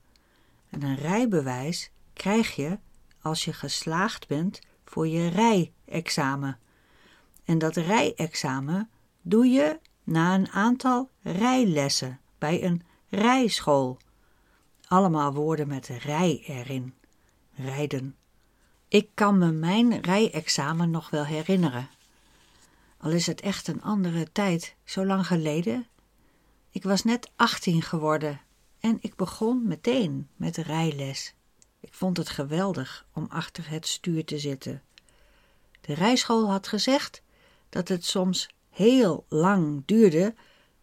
En 0.69 0.81
een 0.81 0.95
rijbewijs 0.95 1.91
krijg 2.13 2.55
je 2.55 2.79
als 3.21 3.45
je 3.45 3.53
geslaagd 3.53 4.27
bent 4.27 4.59
voor 4.85 5.07
je 5.07 5.27
rijexamen. 5.27 6.59
En 7.43 7.57
dat 7.57 7.75
rijexamen 7.75 8.89
doe 9.21 9.45
je 9.45 9.79
na 10.03 10.35
een 10.35 10.49
aantal 10.49 11.09
rijlessen 11.21 12.19
bij 12.37 12.63
een 12.63 12.81
rijschool. 13.09 13.97
Allemaal 14.87 15.33
woorden 15.33 15.67
met 15.67 15.87
rij 15.87 16.43
erin. 16.47 16.93
Rijden. 17.55 18.15
Ik 18.87 19.09
kan 19.13 19.37
me 19.37 19.51
mijn 19.51 20.01
rijexamen 20.01 20.91
nog 20.91 21.09
wel 21.09 21.25
herinneren. 21.25 21.89
Al 22.97 23.11
is 23.11 23.27
het 23.27 23.41
echt 23.41 23.67
een 23.67 23.81
andere 23.81 24.31
tijd, 24.31 24.75
zo 24.83 25.05
lang 25.05 25.27
geleden. 25.27 25.87
Ik 26.69 26.83
was 26.83 27.03
net 27.03 27.31
18 27.35 27.81
geworden 27.81 28.41
en 28.79 28.97
ik 29.01 29.15
begon 29.15 29.67
meteen 29.67 30.27
met 30.35 30.57
rijles. 30.57 31.33
Ik 31.79 31.93
vond 31.93 32.17
het 32.17 32.29
geweldig 32.29 33.05
om 33.13 33.25
achter 33.29 33.69
het 33.69 33.87
stuur 33.87 34.25
te 34.25 34.39
zitten. 34.39 34.83
De 35.81 35.93
rijschool 35.93 36.49
had 36.49 36.67
gezegd 36.67 37.21
dat 37.69 37.87
het 37.87 38.05
soms 38.05 38.49
heel 38.69 39.25
lang 39.29 39.83
duurde 39.85 40.35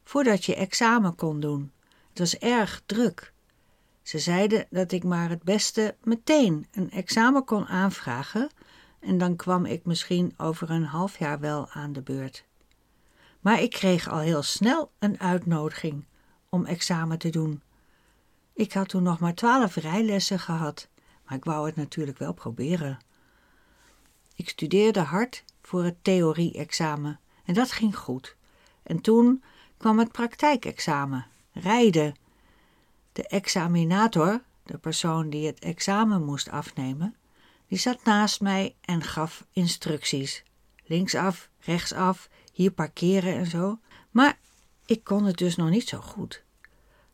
voordat 0.05 0.45
je 0.45 0.55
examen 0.55 1.15
kon 1.15 1.41
doen. 1.41 1.73
Het 2.13 2.21
was 2.21 2.39
erg 2.39 2.83
druk. 2.87 3.33
Ze 4.03 4.19
zeiden 4.19 4.67
dat 4.71 4.93
ik 4.93 5.05
maar 5.05 5.29
het 5.29 5.43
beste 5.43 5.97
meteen 6.03 6.67
een 6.73 6.91
examen 6.91 7.45
kon 7.45 7.67
aanvragen 7.67 8.51
en 9.01 9.19
dan 9.19 9.37
kwam 9.37 9.65
ik 9.65 9.85
misschien 9.85 10.35
over 10.37 10.71
een 10.71 10.85
half 10.85 11.19
jaar 11.19 11.41
wel 11.41 11.69
aan 11.71 11.93
de 11.93 12.03
beurt. 12.03 12.45
Maar 13.41 13.61
ik 13.61 13.71
kreeg 13.71 14.09
al 14.09 14.19
heel 14.19 14.43
snel 14.43 14.91
een 14.99 15.21
uitnodiging 15.21 16.05
om 16.49 16.65
examen 16.65 17.19
te 17.19 17.31
doen. 17.31 17.63
Ik 18.55 18.73
had 18.73 18.89
toen 18.89 19.03
nog 19.03 19.19
maar 19.19 19.35
twaalf 19.35 19.75
rijlessen 19.75 20.39
gehad, 20.39 20.89
maar 21.25 21.37
ik 21.37 21.45
wou 21.45 21.67
het 21.67 21.77
natuurlijk 21.77 22.19
wel 22.19 22.33
proberen. 22.33 22.99
Ik 24.35 24.49
studeerde 24.49 25.01
hard 25.01 25.45
voor 25.63 25.85
het 25.85 26.05
theorie-examen 26.05 27.21
en 27.45 27.55
dat 27.55 27.73
ging 27.73 27.97
goed. 27.97 28.37
En 28.83 29.01
toen 29.01 29.43
kwam 29.77 29.99
het 29.99 30.13
praktijkexamen, 30.13 31.27
rijden. 31.53 32.15
De 33.13 33.27
examinator, 33.27 34.43
de 34.63 34.79
persoon 34.79 35.31
die 35.31 35.47
het 35.47 35.59
examen 35.59 36.25
moest 36.25 36.51
afnemen, 36.51 37.17
die 37.69 37.79
zat 37.79 38.05
naast 38.05 38.41
mij 38.41 38.75
en 38.81 39.03
gaf 39.03 39.47
instructies. 39.53 40.43
Linksaf, 40.85 41.49
rechtsaf, 41.61 42.29
hier 42.53 42.71
parkeren 42.71 43.35
en 43.35 43.47
zo. 43.47 43.79
Maar 44.11 44.39
ik 44.87 45.05
kon 45.05 45.25
het 45.25 45.37
dus 45.37 45.57
nog 45.57 45.71
niet 45.71 45.89
zo 45.89 45.99
goed. 45.99 46.43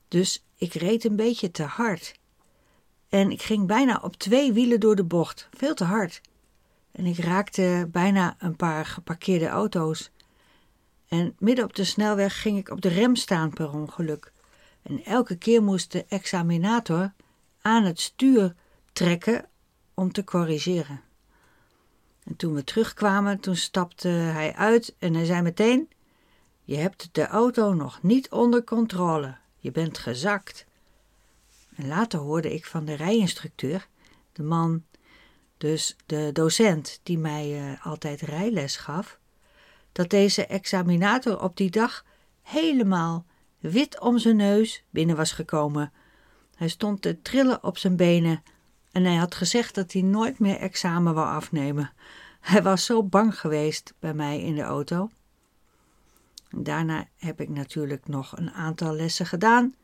Dus 0.08 0.44
ik 0.56 0.74
reed 0.74 1.04
een 1.04 1.16
beetje 1.16 1.50
te 1.50 1.62
hard. 1.62 2.14
En 3.08 3.30
ik 3.30 3.42
ging 3.42 3.66
bijna 3.66 4.00
op 4.02 4.16
twee 4.16 4.52
wielen 4.52 4.80
door 4.80 4.96
de 4.96 5.04
bocht, 5.04 5.48
veel 5.56 5.74
te 5.74 5.84
hard. 5.84 6.20
En 6.92 7.06
ik 7.06 7.18
raakte 7.18 7.88
bijna 7.92 8.36
een 8.38 8.56
paar 8.56 8.86
geparkeerde 8.86 9.48
auto's. 9.48 10.10
En 11.08 11.36
midden 11.38 11.64
op 11.64 11.74
de 11.74 11.84
snelweg 11.84 12.40
ging 12.40 12.58
ik 12.58 12.70
op 12.70 12.80
de 12.80 12.88
rem 12.88 13.16
staan 13.16 13.50
per 13.50 13.72
ongeluk. 13.72 14.32
En 14.82 15.04
elke 15.04 15.36
keer 15.36 15.62
moest 15.62 15.92
de 15.92 16.04
examinator 16.08 17.12
aan 17.60 17.84
het 17.84 18.00
stuur 18.00 18.54
trekken 18.92 19.48
om 19.94 20.12
te 20.12 20.24
corrigeren. 20.24 21.00
En 22.24 22.36
toen 22.36 22.54
we 22.54 22.64
terugkwamen, 22.64 23.40
toen 23.40 23.56
stapte 23.56 24.08
hij 24.08 24.54
uit 24.54 24.94
en 24.98 25.14
hij 25.14 25.24
zei 25.24 25.42
meteen: 25.42 25.88
Je 26.64 26.76
hebt 26.76 27.08
de 27.12 27.26
auto 27.26 27.72
nog 27.72 28.02
niet 28.02 28.30
onder 28.30 28.64
controle. 28.64 29.36
Je 29.58 29.70
bent 29.70 29.98
gezakt. 29.98 30.66
En 31.74 31.86
later 31.86 32.18
hoorde 32.18 32.54
ik 32.54 32.66
van 32.66 32.84
de 32.84 32.94
rijinstructeur, 32.94 33.88
de 34.32 34.42
man, 34.42 34.84
dus 35.56 35.96
de 36.06 36.30
docent 36.32 37.00
die 37.02 37.18
mij 37.18 37.70
uh, 37.70 37.86
altijd 37.86 38.20
rijles 38.20 38.76
gaf, 38.76 39.17
dat 39.98 40.10
deze 40.10 40.46
examinator 40.46 41.42
op 41.42 41.56
die 41.56 41.70
dag 41.70 42.04
helemaal 42.42 43.24
wit 43.58 44.00
om 44.00 44.18
zijn 44.18 44.36
neus 44.36 44.84
binnen 44.90 45.16
was 45.16 45.32
gekomen. 45.32 45.92
Hij 46.54 46.68
stond 46.68 47.02
te 47.02 47.22
trillen 47.22 47.64
op 47.64 47.78
zijn 47.78 47.96
benen 47.96 48.42
en 48.92 49.04
hij 49.04 49.16
had 49.16 49.34
gezegd 49.34 49.74
dat 49.74 49.92
hij 49.92 50.02
nooit 50.02 50.38
meer 50.38 50.56
examen 50.56 51.14
wou 51.14 51.26
afnemen. 51.26 51.92
Hij 52.40 52.62
was 52.62 52.84
zo 52.84 53.02
bang 53.02 53.40
geweest 53.40 53.94
bij 53.98 54.14
mij 54.14 54.40
in 54.40 54.54
de 54.54 54.62
auto. 54.62 55.10
Daarna 56.50 57.06
heb 57.16 57.40
ik 57.40 57.48
natuurlijk 57.48 58.08
nog 58.08 58.36
een 58.36 58.50
aantal 58.50 58.94
lessen 58.94 59.26
gedaan. 59.26 59.74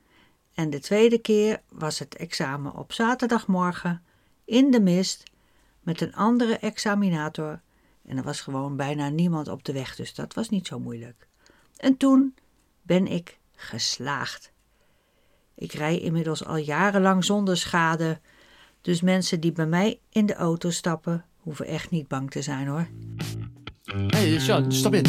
En 0.55 0.70
de 0.70 0.81
tweede 0.81 1.18
keer 1.18 1.61
was 1.68 1.98
het 1.98 2.16
examen 2.16 2.74
op 2.74 2.92
zaterdagmorgen 2.92 4.03
in 4.44 4.70
de 4.70 4.81
mist 4.81 5.22
met 5.81 6.00
een 6.00 6.14
andere 6.14 6.59
examinator. 6.59 7.61
En 8.07 8.17
er 8.17 8.23
was 8.23 8.40
gewoon 8.40 8.77
bijna 8.77 9.09
niemand 9.09 9.49
op 9.49 9.64
de 9.64 9.73
weg, 9.73 9.97
dus 9.97 10.14
dat 10.14 10.35
was 10.35 10.49
niet 10.49 10.67
zo 10.67 10.79
moeilijk. 10.79 11.27
En 11.77 11.97
toen 11.97 12.35
ben 12.83 13.07
ik 13.07 13.38
geslaagd. 13.55 14.53
Ik 15.55 15.73
rij 15.73 15.99
inmiddels 15.99 16.45
al 16.45 16.57
jarenlang 16.57 17.25
zonder 17.25 17.57
schade, 17.57 18.21
dus 18.81 19.01
mensen 19.01 19.40
die 19.40 19.53
bij 19.53 19.67
mij 19.67 20.01
in 20.09 20.27
de 20.27 20.35
auto 20.35 20.71
stappen, 20.71 21.25
hoeven 21.37 21.67
echt 21.67 21.90
niet 21.90 22.09
bang 22.09 22.31
te 22.31 22.43
zijn 22.43 22.67
hoor. 22.67 22.88
Hé, 23.85 24.29
hey, 24.29 24.40
Sjan, 24.40 24.73
stap 24.73 24.95
in. 24.95 25.05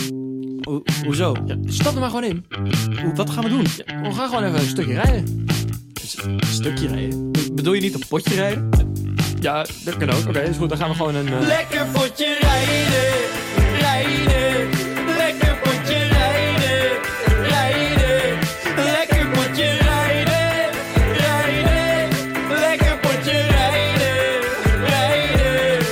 Ho 0.61 0.83
hoezo? 1.03 1.35
Ja, 1.45 1.57
stap 1.65 1.93
er 1.93 1.99
maar 1.99 2.09
gewoon 2.09 2.23
in. 2.23 2.45
Ho 3.01 3.13
wat 3.13 3.29
gaan 3.29 3.43
we 3.43 3.49
doen? 3.49 3.65
Ja, 3.85 4.01
we 4.01 4.11
gaan 4.11 4.29
gewoon 4.29 4.43
even 4.43 4.59
een 4.59 4.65
stukje 4.65 4.93
rijden. 4.93 5.45
Een 6.23 6.39
stukje 6.45 6.87
rijden? 6.87 7.31
Bedoel 7.53 7.73
je 7.73 7.81
niet 7.81 7.93
een 7.93 8.07
potje 8.07 8.35
rijden? 8.35 8.69
Ja, 9.45 9.65
dat 9.83 9.97
kan 9.97 10.09
ook. 10.09 10.19
Oké, 10.19 10.29
okay, 10.29 10.43
is 10.43 10.57
goed. 10.57 10.69
Dan 10.69 10.77
gaan 10.77 10.89
we 10.89 10.95
gewoon 10.95 11.15
een... 11.15 11.27
Uh... 11.27 11.39
Lekker 11.39 11.85
potje 11.93 12.37
rijden, 12.39 13.13
rijden. 13.79 14.69
Lekker 15.17 15.57
potje 15.63 15.97
rijden, 15.97 16.91
rijden. 17.41 18.39
Lekker 18.75 19.27
potje 19.27 19.77
rijden, 19.77 20.71
rijden. 21.13 22.09
Lekker 22.49 22.97
potje 22.99 23.31
rijden, 23.31 24.41
rijden. 24.85 25.85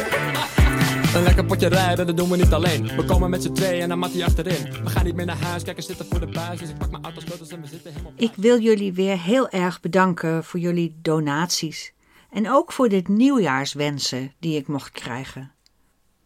Een 1.16 1.24
lekker 1.24 1.46
potje 1.46 1.68
rijden, 1.68 2.06
dat 2.06 2.18
doen 2.18 2.30
we 2.30 2.38
niet 2.38 2.54
alleen. 2.54 2.96
We 2.96 3.06
komen 3.06 3.30
met 3.30 3.44
z'n 3.44 3.52
tweeën 3.52 3.82
en 3.82 3.90
dan 3.90 4.00
mat 4.00 4.14
hij 4.14 4.26
achterin. 4.26 4.74
We 4.84 4.90
gaan 4.90 5.06
niet 5.06 5.16
meer 5.16 5.26
naar 5.26 5.42
huis, 5.42 5.64
kijken 5.64 5.84
zitten 5.84 6.06
voor 6.10 6.20
de 6.20 6.28
buis. 6.28 6.60
Dus 6.60 6.70
ik 6.70 6.78
pak 6.78 6.92
mijn 6.92 7.04
autosleutels 7.04 7.50
en 7.50 7.62
we 7.62 7.68
zitten 7.68 7.92
helemaal... 7.92 8.14
Ik 8.16 8.32
wil 8.36 8.60
jullie 8.60 8.94
weer 8.94 9.20
heel 9.20 9.50
erg 9.50 9.82
bedanken 9.82 10.44
voor 10.44 10.60
jullie 10.60 10.96
donaties. 11.02 11.94
En 12.34 12.50
ook 12.50 12.72
voor 12.72 12.90
dit 12.90 13.08
nieuwjaarswensen 13.08 14.34
die 14.40 14.58
ik 14.58 14.68
mocht 14.68 14.92
krijgen. 14.92 15.52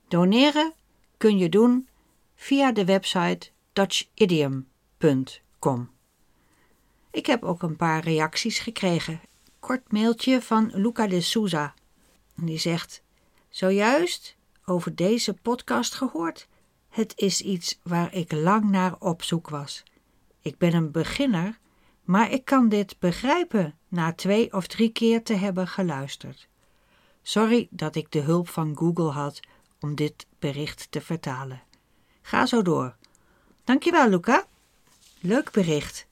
Doneren 0.07 0.73
kun 1.17 1.37
je 1.37 1.49
doen 1.49 1.87
via 2.35 2.71
de 2.71 2.85
website 2.85 3.49
dutchidiom.com. 3.73 5.89
Ik 7.11 7.25
heb 7.25 7.43
ook 7.43 7.61
een 7.61 7.75
paar 7.75 8.03
reacties 8.03 8.59
gekregen. 8.59 9.21
Kort 9.59 9.91
mailtje 9.91 10.41
van 10.41 10.71
Luca 10.73 11.07
de 11.07 11.21
Souza. 11.21 11.73
Die 12.35 12.59
zegt: 12.59 13.03
Zojuist 13.49 14.35
over 14.65 14.95
deze 14.95 15.33
podcast 15.33 15.93
gehoord. 15.93 16.47
Het 16.89 17.13
is 17.15 17.41
iets 17.41 17.79
waar 17.83 18.13
ik 18.13 18.31
lang 18.31 18.69
naar 18.69 18.95
op 18.99 19.23
zoek 19.23 19.49
was. 19.49 19.83
Ik 20.41 20.57
ben 20.57 20.73
een 20.73 20.91
beginner, 20.91 21.57
maar 22.07 22.31
ik 22.31 22.45
kan 22.45 22.69
dit 22.69 22.95
begrijpen 22.99 23.75
na 23.87 24.13
twee 24.13 24.53
of 24.53 24.67
drie 24.67 24.89
keer 24.89 25.23
te 25.23 25.33
hebben 25.33 25.67
geluisterd. 25.67 26.47
Sorry 27.21 27.67
dat 27.69 27.95
ik 27.95 28.11
de 28.11 28.19
hulp 28.19 28.49
van 28.49 28.77
Google 28.77 29.09
had 29.09 29.39
om 29.79 29.95
dit 29.95 30.25
bericht 30.39 30.87
te 30.89 31.01
vertalen. 31.01 31.61
Ga 32.21 32.45
zo 32.45 32.61
door. 32.61 32.95
Dankjewel, 33.63 34.09
Luca. 34.09 34.45
Leuk 35.19 35.51
bericht. 35.51 36.07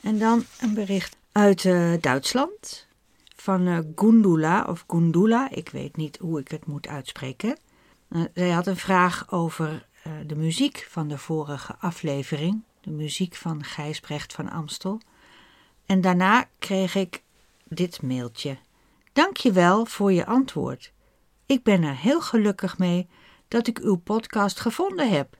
En 0.00 0.18
dan 0.18 0.44
een 0.60 0.74
bericht 0.74 1.16
uit 1.32 1.64
eh, 1.64 1.92
Duitsland. 2.00 2.86
Van 3.36 3.66
eh, 3.66 3.78
Gundula 3.94 4.64
of 4.64 4.84
Gundula, 4.86 5.50
ik 5.50 5.68
weet 5.68 5.96
niet 5.96 6.16
hoe 6.16 6.40
ik 6.40 6.48
het 6.48 6.66
moet 6.66 6.88
uitspreken. 6.88 7.56
Eh, 8.08 8.22
zij 8.34 8.50
had 8.50 8.66
een 8.66 8.76
vraag 8.76 9.32
over 9.32 9.86
de 10.26 10.36
muziek 10.36 10.86
van 10.90 11.08
de 11.08 11.18
vorige 11.18 11.76
aflevering. 11.78 12.62
De 12.84 12.90
muziek 12.90 13.34
van 13.34 13.64
Gijsbrecht 13.64 14.32
van 14.32 14.50
Amstel. 14.50 15.00
En 15.86 16.00
daarna 16.00 16.48
kreeg 16.58 16.94
ik 16.94 17.22
dit 17.64 18.02
mailtje. 18.02 18.58
Dank 19.12 19.36
je 19.36 19.52
wel 19.52 19.86
voor 19.86 20.12
je 20.12 20.26
antwoord. 20.26 20.92
Ik 21.46 21.62
ben 21.62 21.82
er 21.82 21.96
heel 21.96 22.20
gelukkig 22.20 22.78
mee 22.78 23.08
dat 23.48 23.66
ik 23.66 23.78
uw 23.78 23.96
podcast 23.96 24.60
gevonden 24.60 25.10
heb. 25.10 25.38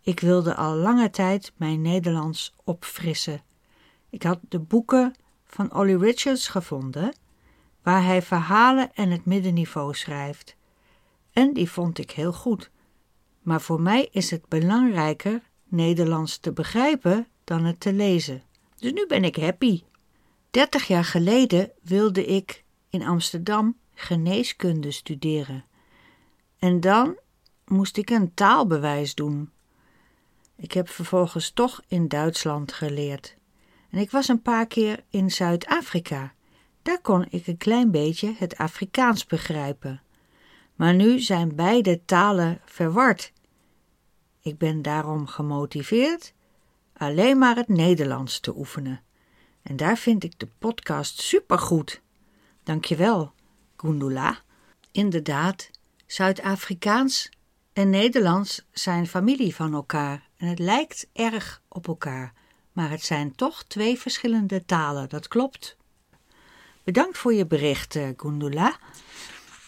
Ik 0.00 0.20
wilde 0.20 0.54
al 0.54 0.74
lange 0.74 1.10
tijd 1.10 1.52
mijn 1.56 1.82
Nederlands 1.82 2.54
opfrissen. 2.64 3.42
Ik 4.10 4.22
had 4.22 4.38
de 4.48 4.58
boeken 4.58 5.14
van 5.44 5.74
Olly 5.74 5.96
Richards 5.96 6.48
gevonden, 6.48 7.16
waar 7.82 8.04
hij 8.04 8.22
verhalen 8.22 8.94
en 8.94 9.10
het 9.10 9.24
middenniveau 9.24 9.94
schrijft. 9.94 10.56
En 11.32 11.52
die 11.52 11.70
vond 11.70 11.98
ik 11.98 12.10
heel 12.10 12.32
goed. 12.32 12.70
Maar 13.42 13.60
voor 13.60 13.80
mij 13.80 14.08
is 14.10 14.30
het 14.30 14.48
belangrijker 14.48 15.42
Nederlands 15.74 16.38
te 16.38 16.52
begrijpen 16.52 17.26
dan 17.44 17.64
het 17.64 17.80
te 17.80 17.92
lezen. 17.92 18.42
Dus 18.76 18.92
nu 18.92 19.06
ben 19.06 19.24
ik 19.24 19.36
happy. 19.36 19.82
Dertig 20.50 20.86
jaar 20.86 21.04
geleden 21.04 21.70
wilde 21.82 22.24
ik 22.24 22.64
in 22.88 23.02
Amsterdam 23.02 23.76
geneeskunde 23.94 24.90
studeren. 24.90 25.64
En 26.58 26.80
dan 26.80 27.18
moest 27.64 27.96
ik 27.96 28.10
een 28.10 28.34
taalbewijs 28.34 29.14
doen. 29.14 29.50
Ik 30.56 30.72
heb 30.72 30.88
vervolgens 30.88 31.50
toch 31.50 31.82
in 31.88 32.08
Duitsland 32.08 32.72
geleerd. 32.72 33.36
En 33.90 33.98
ik 33.98 34.10
was 34.10 34.28
een 34.28 34.42
paar 34.42 34.66
keer 34.66 35.04
in 35.10 35.30
Zuid-Afrika. 35.30 36.34
Daar 36.82 37.00
kon 37.00 37.26
ik 37.30 37.46
een 37.46 37.56
klein 37.56 37.90
beetje 37.90 38.34
het 38.38 38.56
Afrikaans 38.56 39.26
begrijpen. 39.26 40.02
Maar 40.74 40.94
nu 40.94 41.20
zijn 41.20 41.56
beide 41.56 42.04
talen 42.04 42.60
verward. 42.64 43.32
Ik 44.44 44.58
ben 44.58 44.82
daarom 44.82 45.26
gemotiveerd 45.26 46.32
alleen 46.96 47.38
maar 47.38 47.56
het 47.56 47.68
Nederlands 47.68 48.40
te 48.40 48.56
oefenen. 48.56 49.02
En 49.62 49.76
daar 49.76 49.96
vind 49.96 50.24
ik 50.24 50.38
de 50.38 50.48
podcast 50.58 51.20
supergoed. 51.20 52.00
Dankjewel, 52.62 53.32
Gundula. 53.76 54.38
Inderdaad, 54.92 55.70
Zuid-Afrikaans 56.06 57.30
en 57.72 57.90
Nederlands 57.90 58.66
zijn 58.72 59.06
familie 59.06 59.54
van 59.54 59.74
elkaar 59.74 60.28
en 60.36 60.48
het 60.48 60.58
lijkt 60.58 61.08
erg 61.12 61.62
op 61.68 61.88
elkaar, 61.88 62.32
maar 62.72 62.90
het 62.90 63.02
zijn 63.02 63.34
toch 63.34 63.62
twee 63.62 63.98
verschillende 63.98 64.64
talen, 64.64 65.08
dat 65.08 65.28
klopt. 65.28 65.76
Bedankt 66.82 67.18
voor 67.18 67.34
je 67.34 67.46
bericht, 67.46 67.96
eh, 67.96 68.08
Gundula. 68.16 68.76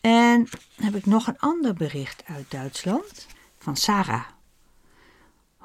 En 0.01 0.49
heb 0.75 0.95
ik 0.95 1.07
nog 1.07 1.27
een 1.27 1.39
ander 1.39 1.75
bericht 1.75 2.25
uit 2.25 2.51
Duitsland 2.51 3.27
van 3.59 3.77
Sarah. 3.77 4.36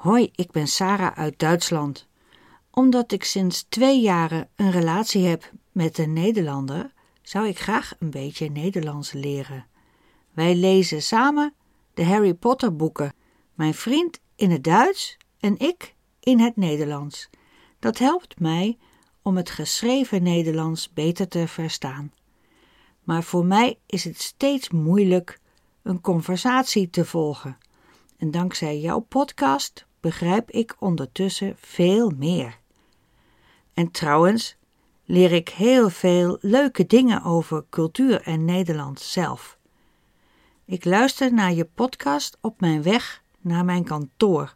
Hoi, 0.02 0.30
ik 0.34 0.50
ben 0.50 0.68
Sarah 0.68 1.18
uit 1.18 1.38
Duitsland. 1.38 2.06
Omdat 2.70 3.12
ik 3.12 3.24
sinds 3.24 3.66
twee 3.68 4.00
jaren 4.00 4.48
een 4.56 4.70
relatie 4.70 5.26
heb 5.26 5.52
met 5.72 5.98
een 5.98 6.12
Nederlander, 6.12 6.92
zou 7.22 7.46
ik 7.46 7.58
graag 7.58 7.94
een 7.98 8.10
beetje 8.10 8.50
Nederlands 8.50 9.12
leren. 9.12 9.66
Wij 10.32 10.54
lezen 10.54 11.02
samen 11.02 11.54
de 11.94 12.04
Harry 12.04 12.34
Potter 12.34 12.76
boeken, 12.76 13.14
mijn 13.54 13.74
vriend 13.74 14.20
in 14.36 14.50
het 14.50 14.64
Duits 14.64 15.16
en 15.40 15.58
ik 15.58 15.94
in 16.20 16.40
het 16.40 16.56
Nederlands. 16.56 17.30
Dat 17.78 17.98
helpt 17.98 18.40
mij 18.40 18.78
om 19.22 19.36
het 19.36 19.50
geschreven 19.50 20.22
Nederlands 20.22 20.92
beter 20.92 21.28
te 21.28 21.48
verstaan. 21.48 22.12
Maar 23.02 23.22
voor 23.22 23.44
mij 23.44 23.78
is 23.86 24.04
het 24.04 24.20
steeds 24.20 24.70
moeilijk 24.70 25.40
een 25.82 26.00
conversatie 26.00 26.90
te 26.90 27.04
volgen. 27.04 27.58
En 28.16 28.30
dankzij 28.30 28.78
jouw 28.78 29.00
podcast 29.00 29.86
begrijp 30.02 30.50
ik 30.50 30.76
ondertussen 30.78 31.54
veel 31.58 32.10
meer. 32.16 32.58
En 33.74 33.90
trouwens 33.90 34.56
leer 35.04 35.32
ik 35.32 35.48
heel 35.48 35.88
veel 35.88 36.38
leuke 36.40 36.86
dingen 36.86 37.22
over 37.22 37.64
cultuur 37.70 38.22
en 38.22 38.44
Nederland 38.44 39.00
zelf. 39.00 39.58
Ik 40.64 40.84
luister 40.84 41.32
naar 41.32 41.52
je 41.52 41.64
podcast 41.64 42.38
op 42.40 42.60
mijn 42.60 42.82
weg 42.82 43.22
naar 43.40 43.64
mijn 43.64 43.84
kantoor. 43.84 44.54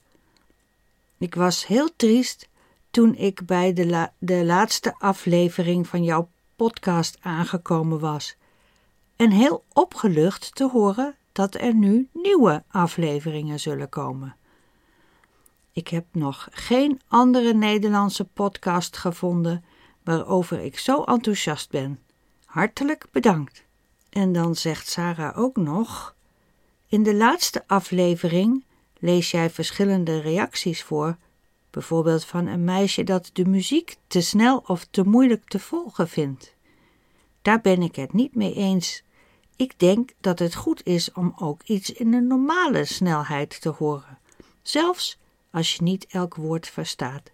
Ik 1.18 1.34
was 1.34 1.66
heel 1.66 1.96
triest 1.96 2.48
toen 2.90 3.14
ik 3.14 3.46
bij 3.46 3.72
de, 3.72 4.08
de 4.18 4.44
laatste 4.44 4.94
aflevering 4.98 5.86
van 5.86 6.04
jouw 6.04 6.28
podcast 6.56 7.16
aangekomen 7.20 8.00
was. 8.00 8.36
En 9.16 9.30
heel 9.30 9.64
opgelucht 9.72 10.54
te 10.54 10.68
horen 10.68 11.16
dat 11.32 11.54
er 11.54 11.74
nu 11.74 12.08
nieuwe 12.12 12.64
afleveringen 12.68 13.60
zullen 13.60 13.88
komen. 13.88 14.36
Ik 15.76 15.88
heb 15.88 16.06
nog 16.12 16.48
geen 16.50 17.00
andere 17.08 17.54
Nederlandse 17.54 18.24
podcast 18.24 18.96
gevonden 18.96 19.64
waarover 20.04 20.60
ik 20.60 20.78
zo 20.78 21.02
enthousiast 21.02 21.70
ben. 21.70 21.98
Hartelijk 22.44 23.06
bedankt. 23.12 23.64
En 24.08 24.32
dan 24.32 24.54
zegt 24.54 24.88
Sarah 24.88 25.38
ook 25.38 25.56
nog: 25.56 26.14
In 26.86 27.02
de 27.02 27.14
laatste 27.14 27.64
aflevering 27.66 28.64
lees 28.98 29.30
jij 29.30 29.50
verschillende 29.50 30.20
reacties 30.20 30.82
voor, 30.82 31.16
bijvoorbeeld 31.70 32.24
van 32.24 32.46
een 32.46 32.64
meisje 32.64 33.04
dat 33.04 33.30
de 33.32 33.44
muziek 33.44 33.96
te 34.06 34.20
snel 34.20 34.64
of 34.66 34.86
te 34.90 35.02
moeilijk 35.02 35.48
te 35.48 35.58
volgen 35.58 36.08
vindt. 36.08 36.54
Daar 37.42 37.60
ben 37.60 37.82
ik 37.82 37.96
het 37.96 38.12
niet 38.12 38.34
mee 38.34 38.54
eens. 38.54 39.02
Ik 39.56 39.78
denk 39.78 40.10
dat 40.20 40.38
het 40.38 40.54
goed 40.54 40.86
is 40.86 41.12
om 41.12 41.32
ook 41.36 41.62
iets 41.62 41.92
in 41.92 42.14
een 42.14 42.26
normale 42.26 42.84
snelheid 42.84 43.60
te 43.60 43.68
horen, 43.68 44.18
zelfs 44.62 45.18
als 45.56 45.74
je 45.74 45.82
niet 45.82 46.06
elk 46.06 46.34
woord 46.34 46.68
verstaat. 46.68 47.30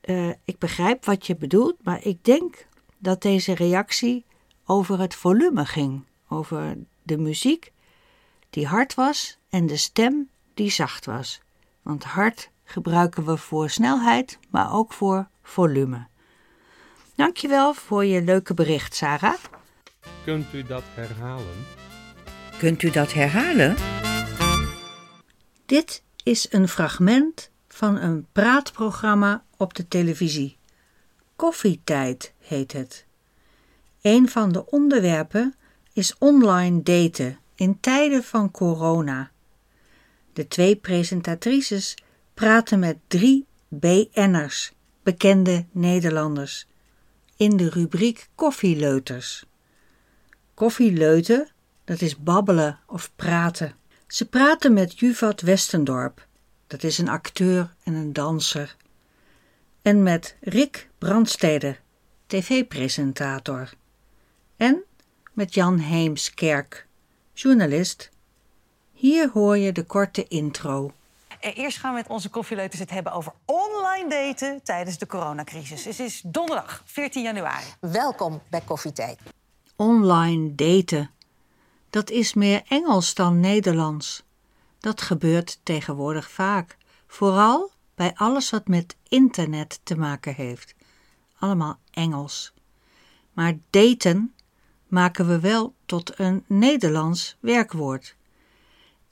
Eh, 0.00 0.28
ik 0.28 0.58
begrijp 0.58 1.04
wat 1.04 1.26
je 1.26 1.36
bedoelt, 1.36 1.76
maar 1.82 2.04
ik 2.04 2.24
denk 2.24 2.66
dat 2.98 3.22
deze 3.22 3.54
reactie 3.54 4.24
over 4.64 5.00
het 5.00 5.14
volume 5.14 5.64
ging, 5.64 6.04
over 6.28 6.76
de 7.02 7.18
muziek 7.18 7.72
die 8.50 8.66
hard 8.66 8.94
was 8.94 9.38
en 9.48 9.66
de 9.66 9.76
stem 9.76 10.28
die 10.54 10.70
zacht 10.70 11.06
was. 11.06 11.40
Want 11.82 12.04
hard 12.04 12.50
gebruiken 12.64 13.24
we 13.24 13.36
voor 13.36 13.70
snelheid, 13.70 14.38
maar 14.50 14.74
ook 14.74 14.92
voor 14.92 15.28
volume. 15.42 16.06
Dankjewel 17.14 17.74
voor 17.74 18.04
je 18.04 18.22
leuke 18.22 18.54
bericht, 18.54 18.94
Sarah. 18.94 19.38
Kunt 20.24 20.52
u 20.52 20.62
dat 20.62 20.84
herhalen? 20.94 21.66
Kunt 22.58 22.82
u 22.82 22.90
dat 22.90 23.12
herhalen? 23.12 23.76
Dit 25.66 26.02
is 26.22 26.46
een 26.50 26.68
fragment 26.68 27.50
van 27.68 27.96
een 27.96 28.26
praatprogramma 28.32 29.44
op 29.56 29.74
de 29.74 29.88
televisie. 29.88 30.56
Koffietijd 31.36 32.32
heet 32.38 32.72
het. 32.72 33.06
Een 34.02 34.28
van 34.28 34.52
de 34.52 34.66
onderwerpen 34.66 35.54
is 35.92 36.18
online 36.18 36.82
daten 36.82 37.38
in 37.54 37.80
tijden 37.80 38.24
van 38.24 38.50
corona. 38.50 39.30
De 40.32 40.48
twee 40.48 40.76
presentatrices 40.76 41.94
praten 42.34 42.78
met 42.78 42.98
drie 43.06 43.46
BN'ers, 43.68 44.72
bekende 45.02 45.64
Nederlanders, 45.70 46.66
in 47.36 47.56
de 47.56 47.68
rubriek 47.68 48.28
Koffieleuters. 48.34 49.44
Koffieleuten, 50.54 51.48
dat 51.84 52.00
is 52.00 52.18
babbelen 52.18 52.78
of 52.86 53.10
praten. 53.16 53.74
Ze 54.12 54.26
praten 54.26 54.72
met 54.72 54.98
Juvat 54.98 55.40
Westendorp, 55.40 56.26
dat 56.66 56.82
is 56.82 56.98
een 56.98 57.08
acteur 57.08 57.74
en 57.82 57.94
een 57.94 58.12
danser. 58.12 58.76
En 59.82 60.02
met 60.02 60.36
Rick 60.40 60.88
Brandsteder, 60.98 61.80
tv-presentator. 62.26 63.70
En 64.56 64.82
met 65.32 65.54
Jan 65.54 65.78
Heemskerk, 65.78 66.86
journalist. 67.34 68.10
Hier 68.92 69.30
hoor 69.32 69.58
je 69.58 69.72
de 69.72 69.84
korte 69.84 70.28
intro. 70.28 70.92
Eh, 71.40 71.58
Eerst 71.58 71.78
gaan 71.78 71.90
we 71.90 71.96
met 71.96 72.08
onze 72.08 72.28
koffieleuters 72.28 72.80
het 72.80 72.90
hebben 72.90 73.12
over 73.12 73.32
online 73.44 74.08
daten 74.08 74.62
tijdens 74.62 74.98
de 74.98 75.06
coronacrisis. 75.06 75.84
Het 75.84 75.98
is 75.98 76.22
donderdag, 76.24 76.82
14 76.84 77.22
januari. 77.22 77.66
Welkom 77.80 78.42
bij 78.50 78.60
Koffietijd. 78.60 79.18
Online 79.76 80.54
daten. 80.54 81.10
Dat 81.92 82.10
is 82.10 82.34
meer 82.34 82.62
Engels 82.68 83.14
dan 83.14 83.40
Nederlands. 83.40 84.22
Dat 84.78 85.00
gebeurt 85.00 85.60
tegenwoordig 85.62 86.30
vaak, 86.30 86.76
vooral 87.06 87.70
bij 87.94 88.12
alles 88.14 88.50
wat 88.50 88.68
met 88.68 88.96
internet 89.08 89.80
te 89.82 89.96
maken 89.96 90.34
heeft. 90.34 90.74
Allemaal 91.38 91.78
Engels. 91.90 92.52
Maar 93.32 93.58
daten 93.70 94.34
maken 94.86 95.28
we 95.28 95.40
wel 95.40 95.74
tot 95.86 96.18
een 96.18 96.44
Nederlands 96.46 97.36
werkwoord. 97.40 98.16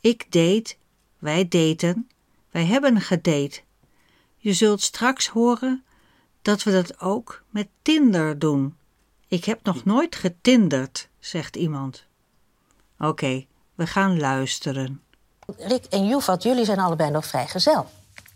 Ik 0.00 0.32
date, 0.32 0.74
wij 1.18 1.48
daten, 1.48 2.08
wij 2.50 2.64
hebben 2.64 3.00
gedate. 3.00 3.60
Je 4.36 4.52
zult 4.52 4.80
straks 4.80 5.28
horen 5.28 5.84
dat 6.42 6.62
we 6.62 6.70
dat 6.70 7.00
ook 7.00 7.42
met 7.50 7.68
Tinder 7.82 8.38
doen. 8.38 8.76
Ik 9.28 9.44
heb 9.44 9.62
nog 9.62 9.84
nooit 9.84 10.16
getinderd, 10.16 11.08
zegt 11.18 11.56
iemand. 11.56 12.08
Oké, 13.00 13.44
we 13.74 13.86
gaan 13.86 14.20
luisteren. 14.20 15.00
Rick 15.58 15.84
en 15.84 16.06
Joevat, 16.06 16.42
jullie 16.42 16.64
zijn 16.64 16.78
allebei 16.78 17.10
nog 17.10 17.26
vrijgezel. 17.26 17.86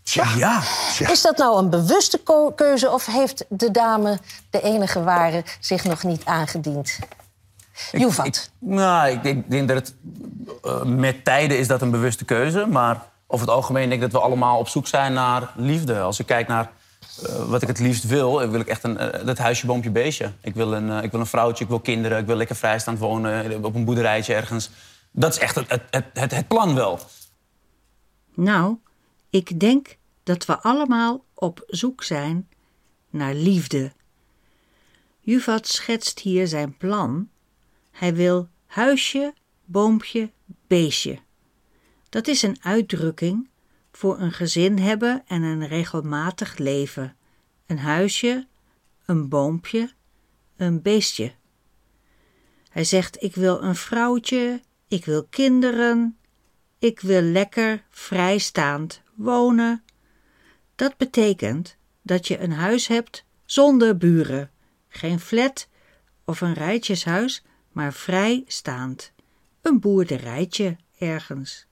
Ja. 0.03 0.61
Is 0.99 1.21
dat 1.21 1.37
nou 1.37 1.57
een 1.57 1.69
bewuste 1.69 2.21
keuze 2.55 2.91
of 2.91 3.05
heeft 3.05 3.45
de 3.49 3.71
dame, 3.71 4.19
de 4.49 4.61
enige 4.61 5.03
ware, 5.03 5.43
zich 5.59 5.83
nog 5.83 6.03
niet 6.03 6.25
aangediend? 6.25 6.99
Joevat. 7.91 8.49
Nou, 8.59 9.09
ik 9.09 9.23
denk, 9.23 9.49
denk 9.49 9.67
dat 9.67 9.77
het 9.77 9.95
eh, 10.63 10.83
met 10.83 11.23
tijden 11.23 11.57
is 11.57 11.67
dat 11.67 11.81
een 11.81 11.91
bewuste 11.91 12.25
keuze. 12.25 12.65
Maar 12.65 13.03
over 13.27 13.45
het 13.45 13.55
algemeen 13.55 13.89
denk 13.89 14.03
ik 14.03 14.11
dat 14.11 14.21
we 14.21 14.27
allemaal 14.27 14.59
op 14.59 14.67
zoek 14.67 14.87
zijn 14.87 15.13
naar 15.13 15.51
liefde. 15.55 15.99
Als 15.99 16.19
ik 16.19 16.25
kijk 16.25 16.47
naar 16.47 16.71
eh, 17.23 17.49
wat 17.49 17.61
ik 17.61 17.67
het 17.67 17.79
liefst 17.79 18.07
wil, 18.07 18.49
wil 18.49 18.59
ik 18.59 18.67
echt 18.67 18.83
een, 18.83 18.97
eh, 18.97 19.25
dat 19.25 19.37
huisje, 19.37 19.65
boompje, 19.65 19.91
beestje. 19.91 20.31
Ik 20.41 20.53
wil, 20.53 20.73
een, 20.73 20.89
eh, 20.89 21.03
ik 21.03 21.11
wil 21.11 21.19
een 21.19 21.25
vrouwtje, 21.25 21.63
ik 21.63 21.69
wil 21.69 21.79
kinderen, 21.79 22.17
ik 22.17 22.25
wil 22.25 22.35
lekker 22.35 22.55
vrijstaand 22.55 22.99
wonen 22.99 23.63
op 23.63 23.75
een 23.75 23.85
boerderijtje 23.85 24.33
ergens. 24.33 24.69
Dat 25.11 25.33
is 25.33 25.39
echt 25.39 25.55
het, 25.55 25.81
het, 25.89 26.05
het, 26.13 26.31
het 26.31 26.47
plan 26.47 26.75
wel. 26.75 26.99
Nou, 28.33 28.77
ik 29.29 29.59
denk 29.59 29.97
dat 30.23 30.45
we 30.45 30.61
allemaal 30.61 31.23
op 31.33 31.63
zoek 31.67 32.03
zijn 32.03 32.49
naar 33.09 33.33
liefde. 33.33 33.91
Juvat 35.19 35.67
schetst 35.67 36.19
hier 36.19 36.47
zijn 36.47 36.77
plan. 36.77 37.29
Hij 37.91 38.15
wil 38.15 38.47
huisje, 38.65 39.33
boompje, 39.65 40.31
beestje. 40.67 41.19
Dat 42.09 42.27
is 42.27 42.41
een 42.41 42.57
uitdrukking 42.61 43.47
voor 43.95 44.19
een 44.19 44.31
gezin 44.31 44.79
hebben 44.79 45.23
en 45.27 45.43
een 45.43 45.67
regelmatig 45.67 46.57
leven. 46.57 47.15
Een 47.65 47.79
huisje, 47.79 48.47
een 49.05 49.29
boompje, 49.29 49.91
een 50.57 50.81
beestje. 50.81 51.33
Hij 52.69 52.83
zegt: 52.83 53.23
Ik 53.23 53.35
wil 53.35 53.61
een 53.63 53.75
vrouwtje, 53.75 54.61
ik 54.87 55.05
wil 55.05 55.25
kinderen, 55.25 56.17
ik 56.79 56.99
wil 56.99 57.21
lekker 57.21 57.83
vrijstaand 57.89 59.01
wonen. 59.13 59.83
Dat 60.75 60.97
betekent 60.97 61.77
dat 62.01 62.27
je 62.27 62.39
een 62.39 62.51
huis 62.51 62.87
hebt 62.87 63.25
zonder 63.45 63.97
buren. 63.97 64.51
Geen 64.87 65.19
flat 65.19 65.67
of 66.25 66.41
een 66.41 66.53
rijtjeshuis, 66.53 67.43
maar 67.71 67.93
vrijstaand. 67.93 69.13
Een 69.61 69.79
boerderijtje 69.79 70.77
ergens. 70.97 71.67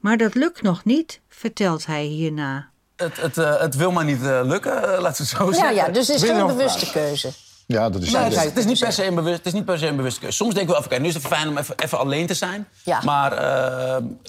Maar 0.00 0.16
dat 0.16 0.34
lukt 0.34 0.62
nog 0.62 0.84
niet, 0.84 1.20
vertelt 1.28 1.86
hij 1.86 2.04
hierna. 2.04 2.68
Het, 2.96 3.20
het, 3.20 3.38
eh, 3.38 3.60
het 3.60 3.76
wil 3.76 3.90
maar 3.92 4.04
niet 4.04 4.22
eh, 4.22 4.40
lukken, 4.44 4.72
eh, 4.72 5.00
laten 5.00 5.24
we 5.24 5.28
het 5.30 5.38
zo 5.38 5.46
Ja, 5.46 5.52
zeggen. 5.52 5.74
ja, 5.74 5.88
dus 5.88 6.06
het 6.06 6.16
is 6.16 6.22
je 6.22 6.34
geen 6.34 6.46
bewuste 6.46 6.78
vragen? 6.86 7.00
keuze. 7.00 7.30
Ja, 7.66 7.90
dat 7.90 8.02
is 8.02 8.10
Nee, 8.12 8.22
het, 8.22 8.32
is, 8.32 8.42
het 8.44 8.56
is 8.56 8.64
niet 8.64 8.78
per 8.78 8.92
se 8.92 9.04
een 9.04 9.14
bewust, 9.14 9.36
het 9.36 9.46
is 9.46 9.52
niet 9.52 9.64
per 9.64 9.78
se 9.78 9.86
een 9.86 9.96
bewuste 9.96 10.20
keuze. 10.20 10.36
Soms 10.36 10.54
denken 10.54 10.74
we, 10.74 10.84
oké, 10.84 10.98
nu 10.98 11.08
is 11.08 11.14
het 11.14 11.26
fijn 11.26 11.48
om 11.48 11.58
even, 11.58 11.74
even 11.78 11.98
alleen 11.98 12.26
te 12.26 12.34
zijn. 12.34 12.66
Ja. 12.84 13.00
Maar 13.04 13.32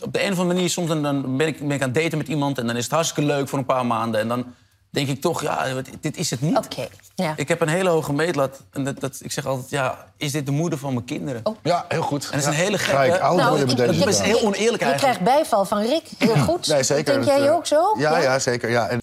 op 0.04 0.14
de 0.14 0.24
een 0.24 0.32
of 0.32 0.38
andere 0.40 0.46
manier, 0.46 0.70
soms 0.70 0.88
dan, 0.88 1.04
dan 1.04 1.38
ben, 1.38 1.48
ik, 1.48 1.60
ben 1.60 1.72
ik 1.72 1.82
aan 1.82 1.90
het 1.90 1.98
daten 2.02 2.18
met 2.18 2.28
iemand... 2.28 2.58
en 2.58 2.68
dan 2.68 2.76
is 2.76 2.84
het 2.84 2.94
hartstikke 2.94 3.30
leuk 3.34 3.48
voor 3.50 3.60
een 3.60 3.66
paar 3.66 3.86
maanden. 3.86 4.20
En 4.22 4.28
dan 4.28 4.46
denk 4.90 5.08
ik 5.08 5.22
toch, 5.22 5.42
ja, 5.42 5.66
dit 6.02 6.18
is 6.18 6.30
het 6.30 6.42
niet. 6.42 6.58
Oké, 6.58 6.88
ja. 7.15 7.34
Ik 7.36 7.47
heb 7.47 7.62
een 7.62 7.67
hele 7.67 7.89
hoge 7.89 8.13
meetlat. 8.13 8.62
En 8.71 8.84
dat, 8.84 9.00
dat, 9.00 9.19
ik 9.24 9.32
zeg 9.32 9.45
altijd, 9.45 9.69
ja, 9.69 10.08
is 10.17 10.32
dit 10.32 10.45
de 10.45 10.52
moeder 10.52 10.80
van 10.80 10.93
mijn 10.93 11.06
kinderen? 11.06 11.43
Ja, 11.63 11.86
heel 11.88 12.02
goed. 12.02 12.24
En 12.26 12.32
dat 12.32 12.39
is 12.39 12.45
een 12.45 12.63
hele 12.63 12.78
Ga 12.78 13.04
ik 13.04 13.12
gekke... 13.12 13.26
oud 13.26 13.47
worden 13.47 13.67
met 13.67 13.78
deze 13.78 14.00
dat 14.00 14.08
is 14.08 14.19
heel 14.19 14.41
oneerlijk 14.41 14.84
Je 14.84 14.89
eigenlijk. 14.89 14.97
krijgt 14.97 15.21
bijval 15.21 15.65
van 15.65 15.82
Rick. 15.82 16.04
Heel 16.17 16.36
goed. 16.36 16.67
Nee, 16.67 16.84
zeker. 16.84 17.13
Denk 17.13 17.26
jij 17.26 17.47
eh, 17.47 17.54
ook 17.54 17.65
zo? 17.65 17.95
Ja, 17.97 18.17
ja? 18.17 18.39
zeker. 18.39 18.69
Ja. 18.69 18.88
En, 18.88 19.00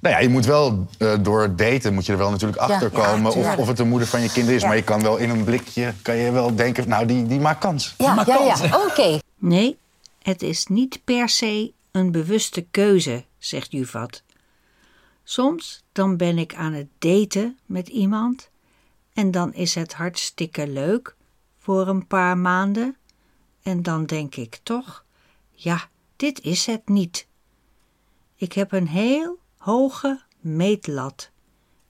nou 0.00 0.14
ja, 0.14 0.20
je 0.20 0.28
moet 0.28 0.46
wel 0.46 0.86
eh, 0.98 1.12
door 1.20 1.56
daten 1.56 1.94
moet 1.94 2.06
je 2.06 2.12
er 2.12 2.18
wel 2.18 2.30
natuurlijk 2.30 2.60
achter 2.60 2.90
ja, 2.92 3.04
komen 3.06 3.34
of, 3.34 3.56
of 3.56 3.66
het 3.66 3.76
de 3.76 3.84
moeder 3.84 4.08
van 4.08 4.20
je 4.20 4.32
kind 4.32 4.48
is. 4.48 4.60
Ja. 4.60 4.66
Maar 4.66 4.76
je 4.76 4.82
kan 4.82 5.02
wel 5.02 5.16
in 5.16 5.30
een 5.30 5.44
blikje 5.44 5.92
kan 6.02 6.16
je 6.16 6.30
wel 6.30 6.54
denken, 6.54 6.88
nou 6.88 7.06
die, 7.06 7.26
die 7.26 7.40
maakt 7.40 7.60
kans. 7.60 7.94
Ja, 7.98 8.24
ja, 8.26 8.38
ja. 8.44 8.78
Oké. 8.88 9.18
Nee, 9.38 9.78
het 10.22 10.42
is 10.42 10.66
niet 10.66 11.00
per 11.04 11.28
se 11.28 11.72
een 11.90 12.12
bewuste 12.12 12.66
keuze, 12.70 13.24
zegt 13.38 13.72
Juvat. 13.72 14.22
Soms 15.32 15.84
dan 15.92 16.16
ben 16.16 16.38
ik 16.38 16.54
aan 16.54 16.72
het 16.72 16.88
daten 16.98 17.58
met 17.66 17.88
iemand 17.88 18.50
en 19.12 19.30
dan 19.30 19.54
is 19.54 19.74
het 19.74 19.92
hartstikke 19.94 20.68
leuk 20.68 21.16
voor 21.58 21.88
een 21.88 22.06
paar 22.06 22.38
maanden 22.38 22.96
en 23.62 23.82
dan 23.82 24.06
denk 24.06 24.34
ik 24.34 24.60
toch, 24.62 25.04
ja, 25.50 25.88
dit 26.16 26.40
is 26.40 26.66
het 26.66 26.88
niet. 26.88 27.26
Ik 28.34 28.52
heb 28.52 28.72
een 28.72 28.88
heel 28.88 29.38
hoge 29.56 30.22
meetlat. 30.40 31.30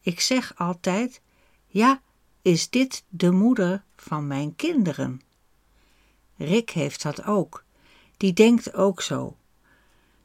Ik 0.01 0.21
zeg 0.21 0.53
altijd, 0.57 1.21
ja, 1.67 2.01
is 2.43 2.71
dit 2.71 3.05
de 3.09 3.31
moeder 3.31 3.85
van 3.97 4.27
mijn 4.27 4.57
kinderen? 4.57 5.21
Rick 6.37 6.71
heeft 6.71 7.03
dat 7.03 7.25
ook. 7.25 7.65
Die 8.17 8.33
denkt 8.33 8.75
ook 8.75 9.03
zo. 9.03 9.37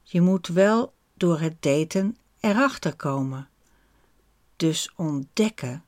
Je 0.04 0.22
moet 0.22 0.48
wel 0.48 0.94
door 1.14 1.40
het 1.40 1.62
daten 1.62 2.18
erachter 2.40 2.96
komen. 2.96 3.50
Dus 4.56 4.92
ontdekken 4.96 5.84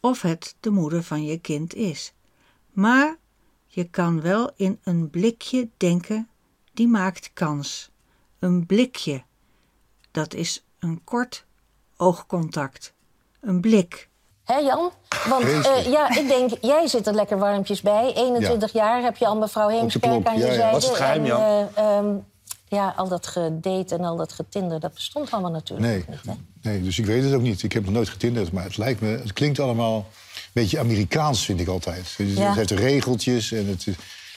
of 0.00 0.22
het 0.22 0.56
de 0.60 0.70
moeder 0.70 1.02
van 1.02 1.24
je 1.24 1.38
kind 1.38 1.74
is. 1.74 2.12
Maar 2.70 3.16
je 3.66 3.84
kan 3.84 4.20
wel 4.20 4.50
in 4.56 4.80
een 4.84 5.10
blikje 5.10 5.68
denken, 5.76 6.28
die 6.72 6.88
maakt 6.88 7.30
kans. 7.32 7.90
Een 8.38 8.66
blikje, 8.66 9.22
dat 10.10 10.34
is 10.34 10.64
een 10.78 11.04
kort 11.04 11.44
oogcontact. 11.96 12.94
Een 13.40 13.60
blik. 13.60 14.08
Hé 14.44 14.56
Jan? 14.56 14.90
Want 15.28 15.44
eh, 15.44 15.86
ja, 15.86 16.16
ik 16.18 16.28
denk, 16.28 16.50
jij 16.60 16.86
zit 16.86 17.06
er 17.06 17.14
lekker 17.14 17.38
warmpjes 17.38 17.80
bij. 17.80 18.12
21 18.14 18.72
jaar 18.72 19.02
heb 19.02 19.16
je 19.16 19.26
al 19.26 19.36
mevrouw 19.36 19.68
Heemskerk 19.68 20.26
aan 20.26 20.38
je 20.38 20.44
ja, 20.44 20.46
ja. 20.46 20.54
zijde. 20.54 20.72
Wat 20.72 20.82
is 20.82 20.88
het 20.88 20.96
geheim, 20.96 21.20
En, 21.20 21.26
Jan? 21.26 21.40
eh, 21.40 21.96
ehm, 21.96 22.16
ja, 22.76 22.94
al 22.96 23.08
dat 23.08 23.26
gedate 23.26 23.94
en 23.94 24.04
al 24.04 24.16
dat 24.16 24.32
getinder, 24.32 24.80
dat 24.80 24.94
bestond 24.94 25.30
allemaal 25.30 25.50
natuurlijk 25.50 25.88
Nee, 25.88 26.04
niet. 26.08 26.20
Hè? 26.26 26.70
nee, 26.70 26.82
dus 26.82 26.98
ik 26.98 27.06
weet 27.06 27.24
het 27.24 27.32
ook 27.34 27.42
niet. 27.42 27.62
Ik 27.62 27.72
heb 27.72 27.84
nog 27.84 27.94
nooit 27.94 28.08
getinderd, 28.08 28.52
maar 28.52 28.64
het 28.64 28.76
lijkt 28.76 29.00
me, 29.00 29.08
het 29.08 29.32
klinkt 29.32 29.58
allemaal 29.58 29.96
een 29.96 30.50
beetje 30.52 30.78
Amerikaans, 30.78 31.44
vind 31.44 31.60
ik 31.60 31.68
altijd. 31.68 32.14
Het 32.16 32.36
Ja. 32.36 32.54
heeft 32.54 32.70
regeltjes 32.70 33.52
en 33.52 33.66
het 33.66 33.86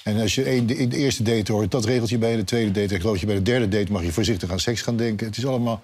en 0.03 0.19
als 0.21 0.35
je 0.35 0.51
een, 0.55 0.65
de, 0.65 0.87
de 0.87 0.97
eerste 0.97 1.23
date 1.23 1.51
hoort 1.51 1.71
dat 1.71 1.85
regeltje 1.85 2.17
bij, 2.17 2.35
de 2.35 2.43
tweede 2.43 2.71
date, 2.71 2.93
en 2.93 3.01
geloof 3.01 3.19
je 3.19 3.25
bij 3.25 3.35
de 3.35 3.41
derde 3.41 3.67
date 3.67 3.91
mag 3.91 4.03
je 4.03 4.11
voorzichtig 4.11 4.51
aan 4.51 4.59
seks 4.59 4.81
gaan 4.81 4.97
denken. 4.97 5.27
Het 5.27 5.37
is 5.37 5.45
allemaal 5.45 5.81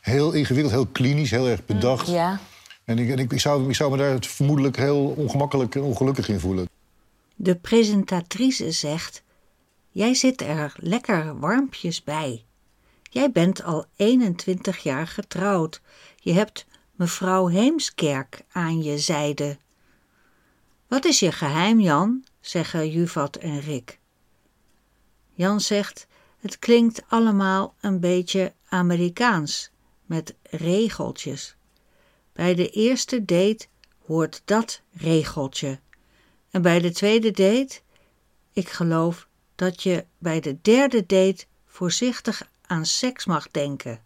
heel 0.00 0.32
ingewikkeld, 0.32 0.72
heel 0.74 0.86
klinisch, 0.86 1.30
heel 1.30 1.48
erg 1.48 1.64
bedacht. 1.64 2.06
Ja. 2.08 2.40
En, 2.84 2.98
ik, 2.98 3.10
en 3.10 3.18
ik, 3.18 3.32
ik, 3.32 3.40
zou, 3.40 3.68
ik 3.68 3.74
zou 3.74 3.90
me 3.90 3.96
daar 3.96 4.16
vermoedelijk 4.20 4.76
heel 4.76 5.14
ongemakkelijk 5.16 5.74
en 5.74 5.80
ongelukkig 5.82 6.28
in 6.28 6.40
voelen. 6.40 6.68
De 7.36 7.54
presentatrice 7.54 8.70
zegt: 8.70 9.22
Jij 9.98 10.14
zit 10.14 10.40
er 10.40 10.74
lekker 10.76 11.38
warmpjes 11.38 12.04
bij. 12.04 12.44
Jij 13.02 13.30
bent 13.30 13.62
al 13.62 13.86
21 13.96 14.78
jaar 14.78 15.06
getrouwd. 15.06 15.80
Je 16.16 16.32
hebt 16.32 16.66
mevrouw 16.92 17.46
Heemskerk 17.46 18.44
aan 18.52 18.82
je 18.82 18.98
zijde. 18.98 19.58
Wat 20.88 21.04
is 21.04 21.18
je 21.18 21.32
geheim, 21.32 21.80
Jan? 21.80 22.24
zeggen 22.40 22.90
Juvat 22.90 23.36
en 23.36 23.60
Rick. 23.60 23.98
Jan 25.34 25.60
zegt: 25.60 26.06
Het 26.36 26.58
klinkt 26.58 27.02
allemaal 27.08 27.74
een 27.80 28.00
beetje 28.00 28.52
Amerikaans, 28.68 29.70
met 30.06 30.34
regeltjes. 30.42 31.56
Bij 32.32 32.54
de 32.54 32.70
eerste 32.70 33.24
date 33.24 33.66
hoort 34.06 34.42
dat 34.44 34.82
regeltje. 34.92 35.80
En 36.50 36.62
bij 36.62 36.80
de 36.80 36.90
tweede 36.90 37.30
date, 37.30 37.80
ik 38.52 38.68
geloof 38.68 39.27
dat 39.58 39.82
je 39.82 40.04
bij 40.18 40.40
de 40.40 40.60
derde 40.62 41.06
date 41.06 41.44
voorzichtig 41.66 42.50
aan 42.66 42.86
seks 42.86 43.24
mag 43.26 43.50
denken. 43.50 44.00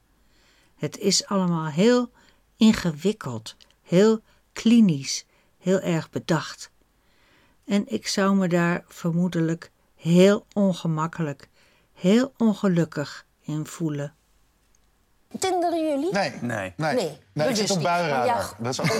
Het 0.77 0.99
is 0.99 1.27
allemaal 1.27 1.67
heel 1.67 2.11
ingewikkeld, 2.57 3.57
heel 3.83 4.21
klinisch, 4.53 5.25
heel 5.59 5.81
erg 5.81 6.11
bedacht. 6.11 6.71
En 7.65 7.85
ik 7.89 8.07
zou 8.07 8.37
me 8.37 8.49
daar 8.49 8.85
vermoedelijk 8.87 9.71
heel 9.95 10.47
ongemakkelijk, 10.53 11.49
heel 11.93 12.33
ongelukkig 12.37 13.27
in 13.41 13.67
voelen. 13.67 14.15
Tinderen 15.39 15.89
jullie? 15.89 16.13
Nee. 16.13 16.33
Nee. 16.41 16.73
Nee. 16.77 16.95
Nee, 16.95 17.19
Nee, 17.35 17.49
ik 17.49 17.57
dus 17.57 17.67
zit 17.67 17.77
op 17.77 17.83
buienradar. 17.83 18.27
Ja. 18.27 18.43
Dat 18.59 18.73
is 18.73 18.81
ook... 18.81 18.87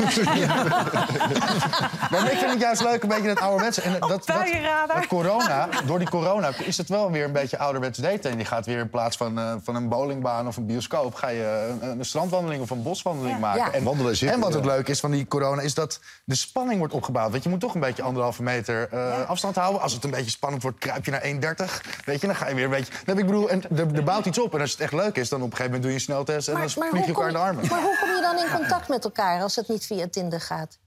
nee, 2.11 2.21
maar 2.21 2.33
ik 2.33 2.39
vind 2.39 2.51
het 2.51 2.61
juist 2.61 2.83
leuk, 2.83 3.03
een 3.03 3.09
beetje 3.09 3.29
het 3.29 3.41
ouderwetse. 3.41 3.81
En 3.81 3.97
dat, 4.01 4.27
dat, 4.27 5.07
corona, 5.09 5.69
door 5.87 5.99
die 5.99 6.09
corona 6.09 6.51
is 6.65 6.79
het 6.79 6.89
wel 6.89 7.11
weer 7.11 7.25
een 7.25 7.33
beetje 7.33 7.59
ouderwets 7.59 7.99
daten. 7.99 8.31
En 8.31 8.39
je 8.39 8.45
gaat 8.45 8.67
weer 8.67 8.79
in 8.79 8.91
plaats 8.91 9.17
van, 9.17 9.39
eh, 9.39 9.55
van 9.63 9.75
een 9.75 9.89
bowlingbaan 9.89 10.47
of 10.47 10.57
een 10.57 10.67
bioscoop... 10.67 11.15
ga 11.15 11.29
je 11.29 11.77
een, 11.81 11.99
een 11.99 12.05
strandwandeling 12.05 12.63
of 12.63 12.71
een 12.71 12.83
boswandeling 12.83 13.39
maken. 13.39 13.65
Ja. 13.65 13.73
En, 13.73 13.85
Wandelen 13.85 14.17
zitten, 14.17 14.37
en 14.37 14.43
wat 14.43 14.55
het 14.55 14.65
ja. 14.65 14.71
leuke 14.71 14.91
is 14.91 15.01
van 15.01 15.11
die 15.11 15.27
corona 15.27 15.63
is 15.63 15.75
dat 15.75 16.01
de 16.25 16.35
spanning 16.35 16.79
wordt 16.79 16.95
opgebouwd. 16.95 17.31
Want 17.31 17.43
je 17.43 17.49
moet 17.49 17.61
toch 17.61 17.75
een 17.75 17.81
beetje 17.81 18.03
anderhalve 18.03 18.43
meter 18.43 18.89
eh, 18.91 19.29
afstand 19.29 19.57
houden. 19.57 19.81
Als 19.81 19.93
het 19.93 20.05
een 20.05 20.11
beetje 20.11 20.31
spannend 20.31 20.63
wordt, 20.63 20.79
kruip 20.79 21.05
je 21.05 21.11
naar 21.11 21.23
1,30. 21.23 22.05
Weet 22.05 22.21
je, 22.21 22.27
dan 22.27 22.37
ga 22.37 22.49
je 22.49 22.55
weer 22.55 22.65
een 22.65 22.71
beetje... 22.71 22.93
Nee, 23.07 23.17
ik 23.17 23.27
bedoel, 23.27 23.51
en 23.51 23.63
er, 23.77 23.95
er 23.95 24.05
bouwt 24.05 24.27
iets 24.27 24.39
op. 24.39 24.55
En 24.55 24.61
als 24.61 24.71
het 24.71 24.81
echt 24.81 24.93
leuk 24.93 25.17
is, 25.17 25.29
dan 25.29 25.43
op 25.43 25.51
een 25.51 25.57
gegeven 25.57 25.73
moment 25.73 25.83
doe 25.83 25.91
je 25.91 25.97
een 25.97 26.05
sneltest... 26.05 26.49
en 26.49 26.55
dan 26.55 26.71
vlieg 26.71 27.07
je 27.07 27.13
elkaar 27.13 27.27
in 27.27 27.33
de 27.33 27.39
armen. 27.39 27.67
Maar 27.69 27.83
hoe 27.83 27.97
kom 28.01 28.09
je 28.09 28.22
dan 28.23 28.39
in 28.39 28.51
contact 28.51 28.89
met 28.89 29.05
elkaar 29.05 29.43
als 29.43 29.57
het 29.57 29.69
niet 29.69 29.87
via 29.87 30.09
Tinder 30.09 30.41
gaat? 30.41 30.79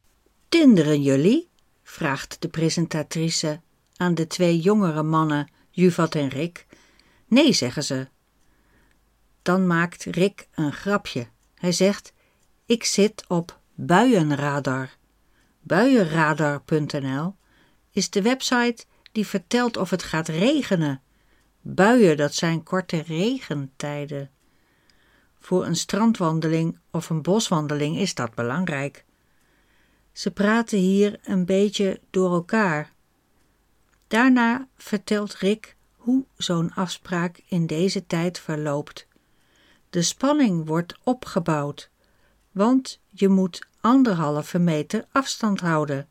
Tinderen 0.50 1.02
jullie? 1.02 1.50
vraagt 1.84 2.42
de 2.42 2.48
presentatrice 2.48 3.62
aan 3.96 4.16
de 4.16 4.28
twee 4.28 4.60
jongere 4.60 5.04
mannen, 5.04 5.52
Juvat 5.70 6.16
en 6.16 6.30
Rick. 6.30 6.66
Nee, 7.28 7.54
zeggen 7.54 7.84
ze. 7.84 8.08
Dan 9.42 9.68
maakt 9.68 10.04
Rick 10.04 10.48
een 10.56 10.74
grapje. 10.74 11.28
Hij 11.56 11.72
zegt: 11.72 12.14
Ik 12.66 12.84
zit 12.84 13.24
op 13.28 13.60
buienradar. 13.74 14.98
Buienradar.nl 15.62 17.36
is 17.92 18.10
de 18.10 18.22
website 18.22 18.86
die 19.12 19.28
vertelt 19.28 19.78
of 19.78 19.90
het 19.90 20.04
gaat 20.04 20.28
regenen. 20.28 21.02
Buien, 21.62 22.18
dat 22.18 22.34
zijn 22.34 22.64
korte 22.64 23.02
regentijden. 23.02 24.30
Voor 25.46 25.66
een 25.66 25.76
strandwandeling 25.76 26.78
of 26.92 27.10
een 27.10 27.22
boswandeling 27.22 27.98
is 27.98 28.14
dat 28.14 28.34
belangrijk. 28.34 29.06
Ze 30.12 30.32
praten 30.32 30.78
hier 30.78 31.20
een 31.24 31.46
beetje 31.46 32.00
door 32.10 32.34
elkaar. 32.34 32.92
Daarna 34.08 34.68
vertelt 34.76 35.34
Rick 35.34 35.76
hoe 35.96 36.26
zo'n 36.38 36.74
afspraak 36.74 37.42
in 37.48 37.68
deze 37.68 38.06
tijd 38.06 38.40
verloopt. 38.40 39.08
De 39.90 40.02
spanning 40.02 40.68
wordt 40.68 40.98
opgebouwd, 41.04 41.90
want 42.52 43.00
je 43.10 43.28
moet 43.28 43.68
anderhalve 43.82 44.60
meter 44.60 45.06
afstand 45.12 45.60
houden. 45.60 46.08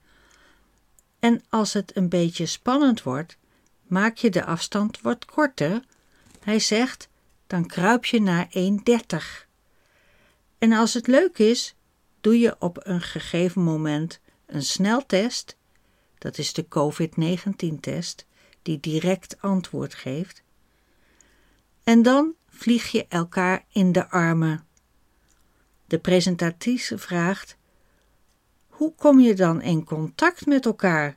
En 1.18 1.42
als 1.48 1.72
het 1.72 1.96
een 1.96 2.08
beetje 2.08 2.46
spannend 2.46 3.02
wordt, 3.02 3.36
maak 3.82 4.16
je 4.16 4.30
de 4.30 4.44
afstand 4.44 5.00
wat 5.00 5.24
korter. 5.24 5.82
Hij 6.40 6.58
zegt, 6.58 7.08
dan 7.46 7.66
kruip 7.66 8.04
je 8.04 8.20
naar 8.20 8.48
1,30. 8.48 9.46
En 10.59 10.72
als 10.72 10.94
het 10.94 11.07
leuk 11.07 11.38
is, 11.38 11.74
doe 12.20 12.38
je 12.38 12.57
op 12.59 12.87
een 12.87 13.00
gegeven 13.00 13.62
moment 13.62 14.20
een 14.46 14.62
sneltest, 14.62 15.57
dat 16.18 16.38
is 16.38 16.52
de 16.52 16.68
COVID-19-test, 16.68 18.26
die 18.62 18.80
direct 18.80 19.40
antwoord 19.40 19.94
geeft. 19.94 20.42
En 21.85 22.02
dan 22.02 22.35
vlieg 22.48 22.90
je 22.90 23.07
elkaar 23.09 23.64
in 23.68 23.92
de 23.92 24.11
armen. 24.11 24.66
De 25.87 25.98
presentatrice 25.98 26.98
vraagt: 26.98 27.57
Hoe 28.66 28.94
kom 28.94 29.20
je 29.20 29.35
dan 29.35 29.62
in 29.62 29.85
contact 29.85 30.46
met 30.46 30.64
elkaar? 30.66 31.16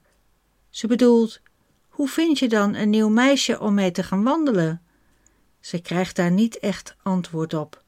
Ze 0.69 0.87
bedoelt: 0.87 1.41
Hoe 1.87 2.07
vind 2.07 2.39
je 2.39 2.47
dan 2.47 2.75
een 2.75 2.89
nieuw 2.89 3.09
meisje 3.09 3.59
om 3.59 3.73
mee 3.73 3.91
te 3.91 4.03
gaan 4.03 4.23
wandelen? 4.23 4.81
Ze 5.67 5.79
krijgt 5.79 6.15
daar 6.15 6.31
niet 6.31 6.59
echt 6.59 6.95
antwoord 7.03 7.53
op. 7.53 7.81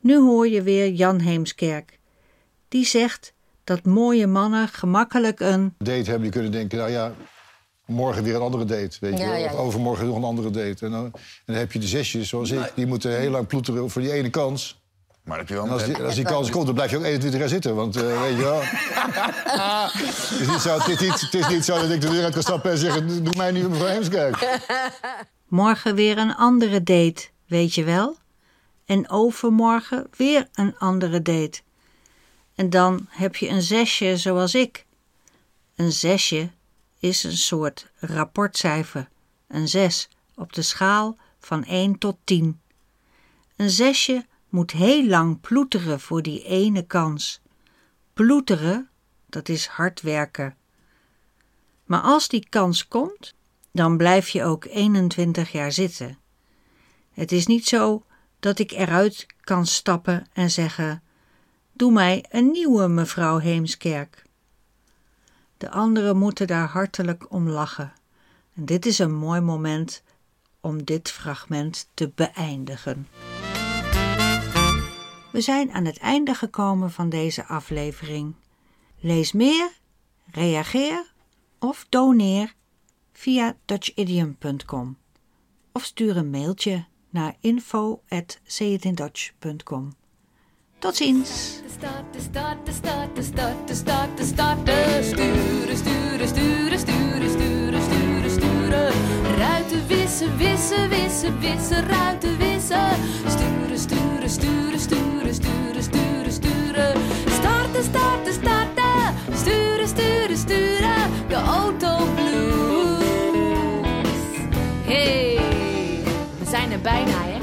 Nu 0.00 0.18
hoor 0.18 0.48
je 0.48 0.62
weer 0.62 0.90
Jan 0.90 1.18
Heemskerk. 1.18 1.98
Die 2.68 2.84
zegt 2.86 3.32
dat 3.64 3.84
mooie 3.84 4.26
mannen 4.26 4.68
gemakkelijk 4.68 5.40
een 5.40 5.74
date 5.78 6.02
hebben 6.02 6.20
die 6.22 6.30
kunnen 6.30 6.52
denken, 6.52 6.78
nou 6.78 6.90
ja, 6.90 7.12
morgen 7.86 8.22
weer 8.22 8.34
een 8.34 8.40
andere 8.40 8.64
date. 8.64 8.96
Weet 9.00 9.18
je 9.18 9.24
Ja, 9.24 9.30
wel? 9.30 9.38
ja, 9.38 9.52
Of 9.52 9.58
overmorgen 9.58 10.06
nog 10.06 10.16
een 10.16 10.24
andere 10.24 10.50
date. 10.50 10.84
En 10.84 10.90
dan, 10.90 11.04
en 11.04 11.12
dan 11.46 11.56
heb 11.56 11.72
je 11.72 11.78
de 11.78 11.86
zesjes, 11.86 12.28
zoals 12.28 12.50
ik, 12.50 12.72
die 12.74 12.86
moeten 12.86 13.18
heel 13.18 13.30
lang 13.30 13.46
ploeteren 13.46 13.90
voor 13.90 14.02
die 14.02 14.12
ene 14.12 14.30
kans. 14.30 14.82
Maar 15.24 15.38
heb 15.38 15.48
je 15.48 15.54
wel 15.54 15.64
En 15.64 15.70
als 15.70 15.84
die, 15.84 15.96
als 16.02 16.14
die 16.14 16.24
kans 16.24 16.50
komt, 16.50 16.66
dan 16.66 16.74
blijf 16.74 16.90
je 16.90 16.96
ook 16.96 17.04
21 17.04 17.40
jaar 17.40 17.48
zitten. 17.48 17.74
Want 17.74 17.96
eh, 17.96 18.20
weet 18.20 18.36
je 18.36 18.42
wel. 18.42 18.60
het, 20.30 20.40
is 20.40 20.48
niet 20.48 20.60
zo, 20.60 20.78
het, 20.78 20.88
is 20.88 21.00
niet, 21.00 21.20
het 21.20 21.34
is 21.34 21.48
niet 21.48 21.64
zo 21.64 21.74
dat 21.80 21.90
ik 21.90 22.00
de 22.00 22.10
deur 22.10 22.24
uit 22.24 22.32
kan 22.32 22.42
stappen 22.42 22.70
en 22.70 22.78
zeggen: 22.78 23.24
Doe 23.24 23.36
mij 23.36 23.50
niet 23.50 23.68
mevrouw 23.68 23.88
Heemskerk. 23.88 24.36
Morgen 25.52 25.94
weer 25.94 26.18
een 26.18 26.34
andere 26.34 26.82
date, 26.82 27.28
weet 27.46 27.74
je 27.74 27.84
wel? 27.84 28.16
En 28.84 29.10
overmorgen 29.10 30.06
weer 30.16 30.48
een 30.52 30.78
andere 30.78 31.22
date. 31.22 31.60
En 32.54 32.70
dan 32.70 33.06
heb 33.08 33.36
je 33.36 33.48
een 33.48 33.62
zesje 33.62 34.16
zoals 34.16 34.54
ik. 34.54 34.86
Een 35.76 35.92
zesje 35.92 36.50
is 36.98 37.24
een 37.24 37.36
soort 37.36 37.90
rapportcijfer. 37.96 39.08
Een 39.48 39.68
zes 39.68 40.08
op 40.34 40.52
de 40.52 40.62
schaal 40.62 41.16
van 41.38 41.64
1 41.64 41.98
tot 41.98 42.16
10. 42.24 42.60
Een 43.56 43.70
zesje 43.70 44.26
moet 44.48 44.70
heel 44.70 45.06
lang 45.06 45.40
ploeteren 45.40 46.00
voor 46.00 46.22
die 46.22 46.44
ene 46.44 46.82
kans. 46.82 47.40
Ploeteren, 48.12 48.88
dat 49.26 49.48
is 49.48 49.66
hard 49.66 50.00
werken. 50.00 50.56
Maar 51.84 52.00
als 52.00 52.28
die 52.28 52.46
kans 52.48 52.88
komt, 52.88 53.34
dan 53.72 53.96
blijf 53.96 54.28
je 54.28 54.44
ook 54.44 54.64
21 54.64 55.52
jaar 55.52 55.72
zitten. 55.72 56.18
Het 57.12 57.32
is 57.32 57.46
niet 57.46 57.66
zo 57.66 58.04
dat 58.40 58.58
ik 58.58 58.70
eruit 58.70 59.26
kan 59.40 59.66
stappen 59.66 60.26
en 60.32 60.50
zeggen: 60.50 61.02
Doe 61.72 61.92
mij 61.92 62.24
een 62.28 62.50
nieuwe 62.50 62.88
mevrouw 62.88 63.38
Heemskerk. 63.38 64.22
De 65.56 65.70
anderen 65.70 66.16
moeten 66.16 66.46
daar 66.46 66.68
hartelijk 66.68 67.32
om 67.32 67.48
lachen. 67.48 67.92
En 68.54 68.64
dit 68.64 68.86
is 68.86 68.98
een 68.98 69.14
mooi 69.14 69.40
moment 69.40 70.02
om 70.60 70.84
dit 70.84 71.10
fragment 71.10 71.88
te 71.94 72.12
beëindigen. 72.14 73.08
We 75.32 75.40
zijn 75.40 75.72
aan 75.72 75.84
het 75.84 75.98
einde 75.98 76.34
gekomen 76.34 76.90
van 76.90 77.08
deze 77.08 77.46
aflevering. 77.46 78.34
Lees 79.00 79.32
meer, 79.32 79.70
reageer 80.30 81.12
of 81.58 81.86
doneer 81.88 82.54
via 83.12 83.56
dutchidiom.com 83.64 84.96
of 85.72 85.84
stuur 85.84 86.16
een 86.16 86.30
mailtje 86.30 86.84
naar 87.10 87.36
info@sayitindutch.com. 87.40 89.92
Tot 90.78 90.96
ziens. 90.96 91.60
Ruiten 99.36 99.86
wissen, 99.86 100.36
wissen, 100.36 100.88
wissen, 100.88 101.40
wissen, 101.40 101.86
ruiten 101.86 102.38
wissen. 102.38 102.90
Sturen, 103.26 103.78
sturen, 103.78 104.30
sturen, 104.30 104.61
bijna, 116.82 117.12
hè? 117.12 117.38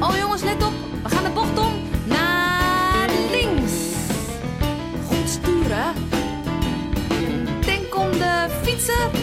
Oh 0.00 0.16
jongens, 0.16 0.42
let 0.42 0.62
op. 0.64 0.72
We 1.02 1.08
gaan 1.08 1.24
de 1.24 1.30
bocht 1.30 1.58
om. 1.58 1.72
Naar 2.04 3.08
links. 3.30 3.72
Goed 5.06 5.28
sturen. 5.28 5.94
Denk 7.60 7.96
om 7.96 8.10
de 8.10 8.46
fietsen. 8.62 9.19